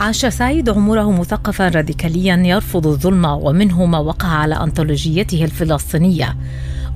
عاش 0.00 0.26
سعيد 0.26 0.70
عمره 0.70 1.10
مثقفا 1.10 1.68
راديكاليا 1.68 2.36
يرفض 2.36 2.86
الظلم 2.86 3.24
ومنه 3.24 3.84
ما 3.84 3.98
وقع 3.98 4.28
على 4.28 4.54
أنطولوجيته 4.54 5.44
الفلسطينية. 5.44 6.36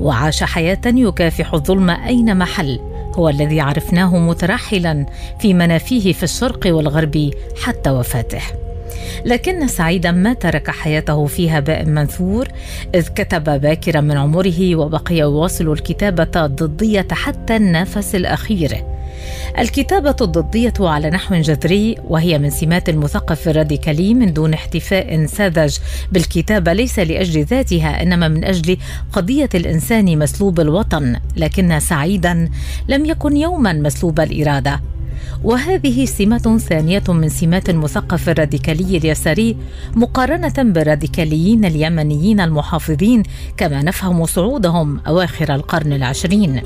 وعاش 0.01 0.43
حياة 0.43 0.81
يكافح 0.87 1.55
الظلم 1.55 1.91
أينما 1.91 2.45
حل 2.45 2.81
هو 3.15 3.29
الذي 3.29 3.61
عرفناه 3.61 4.19
مترحلا 4.19 5.07
في 5.41 5.55
منافيه 5.55 6.13
في 6.13 6.23
الشرق 6.23 6.61
والغرب 6.67 7.31
حتى 7.63 7.91
وفاته. 7.91 8.43
لكن 9.25 9.67
سعيدا 9.67 10.11
ما 10.11 10.33
ترك 10.33 10.71
حياته 10.71 11.27
في 11.27 11.51
هباء 11.51 11.85
منثور 11.85 12.49
إذ 12.95 13.09
كتب 13.09 13.61
باكرا 13.61 14.01
من 14.01 14.17
عمره 14.17 14.77
وبقي 14.77 15.17
يواصل 15.17 15.73
الكتابة 15.73 16.45
الضدية 16.45 17.09
حتى 17.13 17.57
النفس 17.57 18.15
الأخير. 18.15 18.94
الكتابة 19.59 20.17
الضدية 20.21 20.73
على 20.81 21.11
نحو 21.11 21.35
جذري 21.35 21.97
وهي 22.09 22.39
من 22.39 22.51
سمات 22.51 22.89
المثقف 22.89 23.49
الراديكالي 23.49 24.15
من 24.15 24.33
دون 24.33 24.55
احتفاء 24.55 25.27
ساذج. 25.27 25.77
بالكتابة 26.13 26.73
ليس 26.73 26.99
لأجل 26.99 27.45
ذاتها 27.45 28.03
إنما 28.03 28.29
من 28.29 28.45
أجل 28.45 28.77
قضية 29.13 29.49
الإنسان 29.55 30.19
مسلوب 30.19 30.61
الوطن 30.61 31.17
لكن 31.37 31.81
سعيدا 31.81 32.51
لم 32.89 33.05
يكن 33.05 33.37
يوما 33.37 33.73
مسلوب 33.73 34.21
الإرادة. 34.21 34.81
وهذه 35.45 36.05
سمة 36.05 36.59
ثانية 36.59 37.03
من 37.09 37.29
سمات 37.29 37.71
المثقف 37.71 38.29
الراديكالي 38.29 38.97
اليساري 38.97 39.57
مقارنة 39.95 40.55
بالراديكاليين 40.59 41.65
اليمنيين 41.65 42.41
المحافظين 42.41 43.23
كما 43.57 43.83
نفهم 43.83 44.27
صعودهم 44.27 45.01
أواخر 45.07 45.55
القرن 45.55 45.93
العشرين. 45.93 46.63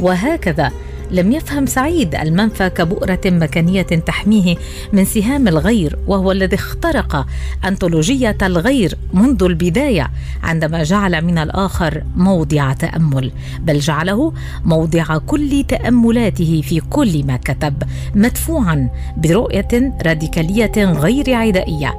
وهكذا 0.00 0.72
لم 1.10 1.32
يفهم 1.32 1.66
سعيد 1.66 2.14
المنفى 2.14 2.70
كبؤرة 2.70 3.20
مكانية 3.26 3.82
تحميه 3.82 4.56
من 4.92 5.04
سهام 5.04 5.48
الغير 5.48 5.98
وهو 6.06 6.32
الذي 6.32 6.56
اخترق 6.56 7.26
أنطولوجية 7.64 8.36
الغير 8.42 8.94
منذ 9.12 9.42
البداية 9.42 10.10
عندما 10.42 10.82
جعل 10.82 11.24
من 11.24 11.38
الآخر 11.38 12.02
موضع 12.16 12.72
تأمل 12.72 13.32
بل 13.60 13.78
جعله 13.78 14.32
موضع 14.64 15.18
كل 15.18 15.64
تأملاته 15.68 16.62
في 16.64 16.80
كل 16.80 17.24
ما 17.26 17.36
كتب 17.36 17.82
مدفوعا 18.14 18.88
برؤية 19.16 19.92
راديكالية 20.06 20.72
غير 20.76 21.34
عدائية. 21.34 21.94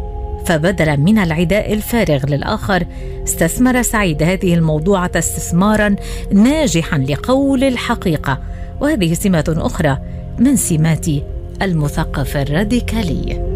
فبدلا 0.45 0.95
من 0.95 1.18
العداء 1.18 1.74
الفارغ 1.74 2.26
للآخر 2.26 2.86
استثمر 3.24 3.82
سعيد 3.82 4.24
هذه 4.24 4.53
الموضوعه 4.53 5.12
استثمارا 5.16 5.95
ناجحا 6.34 6.97
لقول 6.97 7.64
الحقيقة. 7.64 8.39
وهذه 8.82 9.13
سمات 9.13 9.49
أخرى 9.49 9.97
من 10.39 10.55
سمات 10.55 11.07
المثقف 11.61 12.38
الراديكالي. 12.38 13.49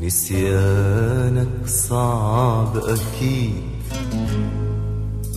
نسيانك 0.00 1.66
صعب 1.66 2.76
أكيد 2.76 3.62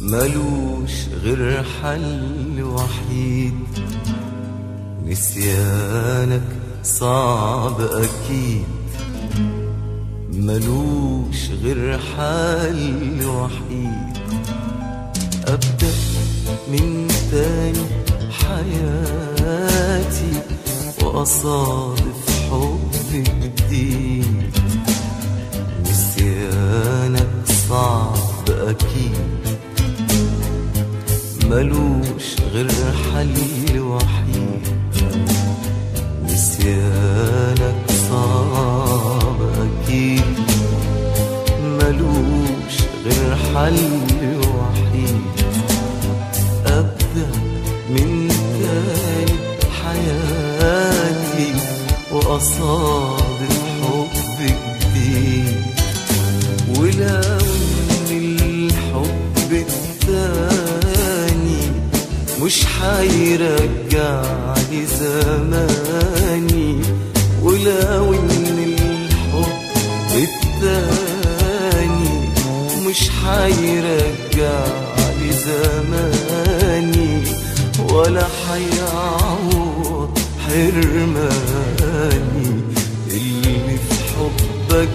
ملوش 0.02 1.08
غير 1.24 1.64
حل 1.64 2.64
وحيد. 2.64 3.67
نسيانك 5.08 6.42
صعب 6.84 7.82
أكيد. 7.82 8.66
ملوش 10.34 11.50
غير 11.64 12.00
حل 12.00 13.26
وحيد. 13.26 14.18
أبدأ 15.48 15.94
من 16.72 17.08
تاني 17.32 17.86
حياتي 18.32 20.32
وأصادف 21.04 22.30
حب 22.52 22.92
جديد. 23.14 24.52
نسيانك 25.82 27.28
صعب 27.70 28.50
أكيد. 28.50 29.58
ملوش 31.44 32.36
غير 32.54 32.72
حل 33.14 33.80
وحيد. 33.80 34.27
حل 43.58 43.78
وحيد 44.38 45.36
أبدأ 46.66 47.30
من 47.90 48.28
تاني 48.62 49.38
حياتي 49.82 51.52
وأصادف 52.12 53.58
حب 53.82 54.16
جديد. 54.40 55.56
ولو 56.78 57.40
إن 58.12 58.38
الحب 58.42 59.52
التاني 59.52 61.62
مش 62.42 62.66
حيرجع 62.66 64.22
حرماني 80.98 82.62
اللي 83.12 83.78
في 83.78 83.94
حبك 84.18 84.90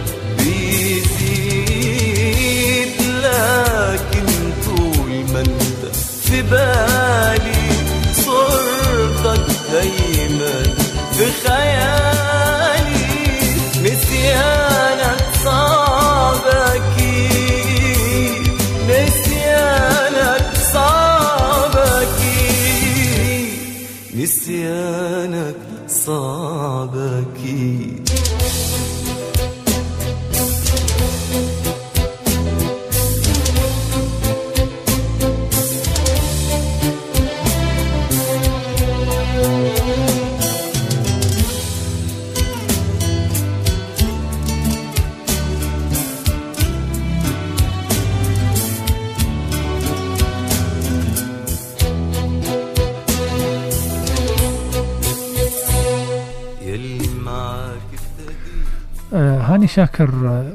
شاكر 59.74 60.10
آه، 60.28 60.52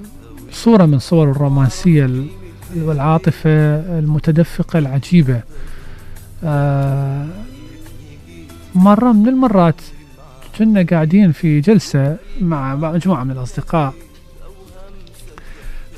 صورة 0.52 0.86
من 0.86 1.00
صور 1.00 1.32
الرومانسية 1.32 2.06
ال- 2.06 2.28
والعاطفة 2.76 3.50
المتدفقة 4.00 4.80
العجيبة. 4.80 5.42
آه، 6.44 7.28
مرة 8.76 9.12
من 9.12 9.28
المرات 9.28 9.82
كنا 10.58 10.86
قاعدين 10.92 11.32
في 11.32 11.60
جلسة 11.62 12.18
مع 12.42 12.76
مجموعة 12.76 13.24
من 13.24 13.32
الأصدقاء 13.32 13.94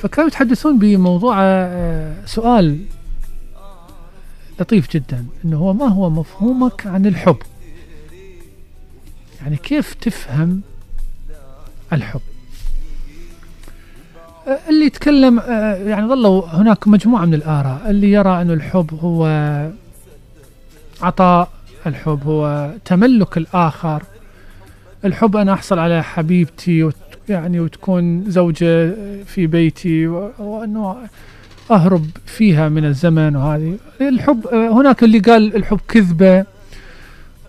فكانوا 0.02 0.28
يتحدثون 0.30 0.80
بموضوع 0.80 1.36
آه، 1.42 2.26
سؤال 2.26 2.80
لطيف 4.60 4.90
جدا 4.92 5.26
إنه 5.46 5.58
هو 5.58 5.74
ما 5.74 5.88
هو 5.88 6.10
مفهومك 6.10 6.88
عن 6.88 7.06
الحب؟ 7.06 7.38
يعني 9.42 9.58
كيف 9.58 9.94
تفهم 9.94 10.62
الحب؟ 11.94 12.22
اللي 14.70 14.86
يتكلم 14.86 15.40
آه، 15.40 15.76
يعني 15.76 16.08
ظلوا 16.08 16.44
هناك 16.46 16.88
مجموعة 16.88 17.26
من 17.26 17.34
الآراء. 17.34 17.82
اللي 17.90 18.12
يرى 18.12 18.42
أن 18.42 18.52
الحب 18.52 19.00
هو 19.02 19.26
عطاء 21.02 21.50
الحب 21.88 22.20
هو 22.26 22.72
تملك 22.86 23.38
الآخر. 23.38 24.04
الحب 25.06 25.36
أنا 25.36 25.54
أحصل 25.54 25.80
على 25.80 26.04
حبيبتي 26.04 26.90
يعني 27.30 27.60
وتكون 27.60 28.24
زوجة 28.28 28.94
في 29.26 29.48
بيتي 29.48 30.08
وأنه 30.40 30.96
أهرب 31.72 32.06
فيها 32.26 32.70
من 32.70 32.86
الزمن 32.86 33.36
وهذه. 33.36 33.78
الحب 34.02 34.48
آه، 34.48 34.70
هناك 34.70 35.04
اللي 35.04 35.20
قال 35.20 35.56
الحب 35.56 35.80
كذبة 35.88 36.46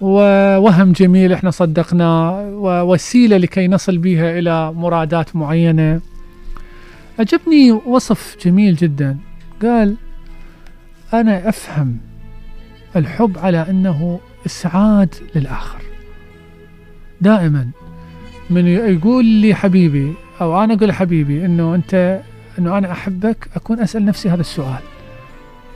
ووهم 0.01 0.92
جميل 0.92 1.32
إحنا 1.32 1.51
صدقناه 1.51 2.48
ووسيله 2.53 3.36
لكي 3.36 3.68
نصل 3.68 3.98
بها 3.98 4.38
إلى 4.38 4.72
مرادات 4.72 5.36
معينة. 5.36 6.01
عجبني 7.21 7.73
وصف 7.73 8.37
جميل 8.45 8.77
جدا 8.77 9.18
قال 9.62 9.97
أنا 11.14 11.49
أفهم 11.49 11.99
الحب 12.97 13.39
على 13.39 13.59
أنه 13.71 14.21
إسعاد 14.47 15.14
للآخر 15.35 15.83
دائما 17.21 17.71
من 18.51 18.66
يقول 18.66 19.25
لي 19.25 19.55
حبيبي 19.55 20.14
أو 20.41 20.64
أنا 20.64 20.75
أقول 20.75 20.89
لحبيبي 20.89 21.45
إنه 21.45 21.75
أنت 21.75 22.23
إنه 22.59 22.79
أنا 22.79 22.93
أحبك 22.93 23.49
أكون 23.57 23.81
أسأل 23.81 24.05
نفسي 24.05 24.31
هذا 24.31 24.41
السؤال 24.41 24.83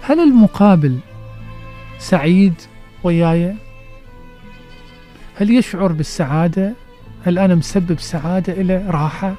هل 0.03 0.21
المقابل 0.21 0.99
سعيد 1.99 2.55
وياي 3.03 3.55
هل 5.37 5.51
يشعر 5.51 5.93
بالسعادة؟ 5.93 6.73
هل 7.25 7.39
أنا 7.39 7.55
مسبب 7.55 7.99
سعادة 7.99 8.53
إلى 8.53 8.87
راحة؟ 8.89 9.35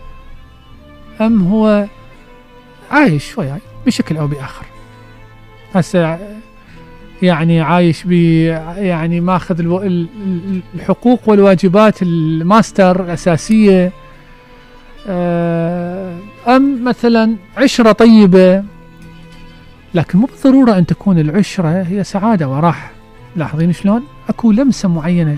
أم 1.21 1.47
هو 1.47 1.85
عايش 2.91 3.37
وياي 3.37 3.59
بشكل 3.85 4.17
أو 4.17 4.27
بآخر. 4.27 4.65
هسه 5.75 6.19
يعني 7.21 7.61
عايش 7.61 8.03
ب 8.05 8.11
يعني 8.77 9.19
ماخذ 9.21 9.59
الحقوق 10.75 11.29
والواجبات 11.29 12.01
الماستر 12.01 13.03
الأساسية. 13.03 13.91
آه، 15.07 16.17
أم 16.47 16.83
مثلا 16.83 17.35
عشرة 17.57 17.91
طيبة 17.91 18.63
لكن 19.93 20.19
مو 20.19 20.25
بالضرورة 20.25 20.77
أن 20.77 20.85
تكون 20.85 21.19
العشرة 21.19 21.81
هي 21.81 22.03
سعادة 22.03 22.47
وراحة. 22.49 22.91
لاحظين 23.35 23.73
شلون؟ 23.73 24.03
أكو 24.29 24.51
لمسة 24.51 24.89
معينة. 24.89 25.37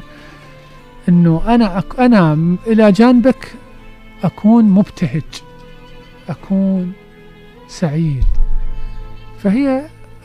إنه 1.09 1.41
أنا 1.47 1.77
أك 1.77 1.99
أنا 1.99 2.35
م- 2.35 2.57
إلى 2.67 2.91
جانبك 2.91 3.53
أكون 4.23 4.65
مبتهج. 4.65 5.21
أكون 6.29 6.93
سعيد. 7.67 8.23
فهي 9.39 9.81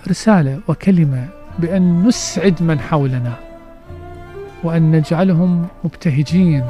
رسالة 0.08 0.60
وكلمة 0.68 1.28
بأن 1.58 2.06
نسعد 2.06 2.62
من 2.62 2.80
حولنا 2.80 3.34
وأن 4.64 4.90
نجعلهم 4.90 5.66
مبتهجين 5.84 6.64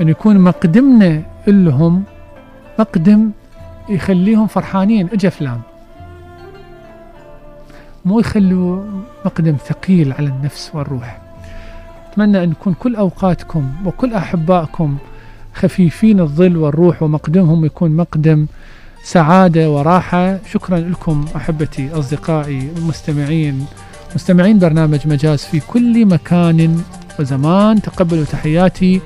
أن 0.00 0.08
يكون 0.08 0.38
مقدمنا 0.38 1.22
لهم 1.46 2.04
مقدم 2.78 3.30
يخليهم 3.88 4.46
فرحانين. 4.46 5.08
اجا 5.12 5.28
فلان 5.28 5.60
مو 8.04 8.20
يخلوا 8.20 8.84
مقدم 9.24 9.56
ثقيل 9.56 10.12
على 10.12 10.26
النفس 10.26 10.70
والروح. 10.74 11.20
أتمنى 12.12 12.42
أن 12.42 12.50
يكون 12.50 12.74
كل 12.74 12.96
أوقاتكم 12.96 13.72
وكل 13.86 14.14
أحبائكم 14.14 14.96
خفيفين 15.54 16.20
الظل 16.20 16.56
والروح 16.56 17.02
ومقدمهم 17.02 17.64
يكون 17.64 17.96
مقدم 17.96 18.46
سعادة 19.04 19.70
وراحة. 19.70 20.38
شكرا 20.52 20.78
لكم 20.78 21.24
أحبتي 21.36 21.88
أصدقائي 21.92 22.68
المستمعين. 22.76 23.66
مستمعين 24.14 24.58
برنامج 24.58 25.00
مجاز 25.06 25.38
في 25.38 25.60
كل 25.60 26.06
مكان 26.06 26.82
وزمان. 27.20 27.82
تقبلوا 27.82 28.24
تحياتي 28.24 29.00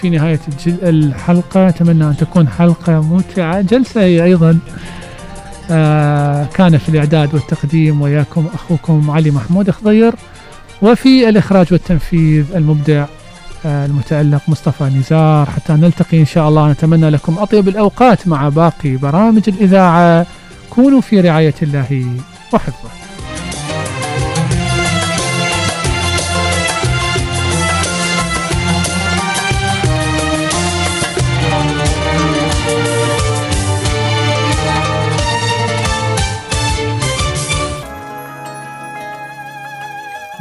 في 0.00 0.10
نهاية 0.10 0.40
الحلقة. 0.66 1.68
أتمنى 1.68 2.04
أن 2.04 2.16
تكون 2.16 2.48
حلقة 2.48 3.00
ممتعة. 3.00 3.60
جلسة 3.60 4.00
هي 4.00 4.24
أيضا 4.24 4.58
آه 5.70 6.44
كان 6.54 6.78
في 6.78 6.88
الإعداد 6.88 7.34
والتقديم 7.34 8.02
وياكم 8.02 8.46
أخوكم 8.54 9.10
علي 9.10 9.30
محمود 9.30 9.70
خضير 9.70 10.14
وفي 10.82 11.28
الإخراج 11.28 11.66
والتنفيذ 11.72 12.44
المبدع 12.54 13.06
المتألق 13.66 14.42
مصطفى 14.48 14.84
نزار 14.84 15.50
حتى 15.50 15.72
نلتقي 15.72 16.20
إن 16.20 16.26
شاء 16.26 16.48
الله. 16.48 16.70
نتمنى 16.70 17.10
لكم 17.10 17.38
أطيب 17.38 17.68
الأوقات 17.68 18.28
مع 18.28 18.48
باقي 18.48 18.96
برامج 18.96 19.42
الإذاعة. 19.48 20.26
كونوا 20.70 21.00
في 21.00 21.20
رعاية 21.20 21.54
الله 21.62 22.06
وحفظه. 22.52 22.88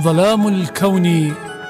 ظلام 0.01 0.47
الكون 0.47 1.33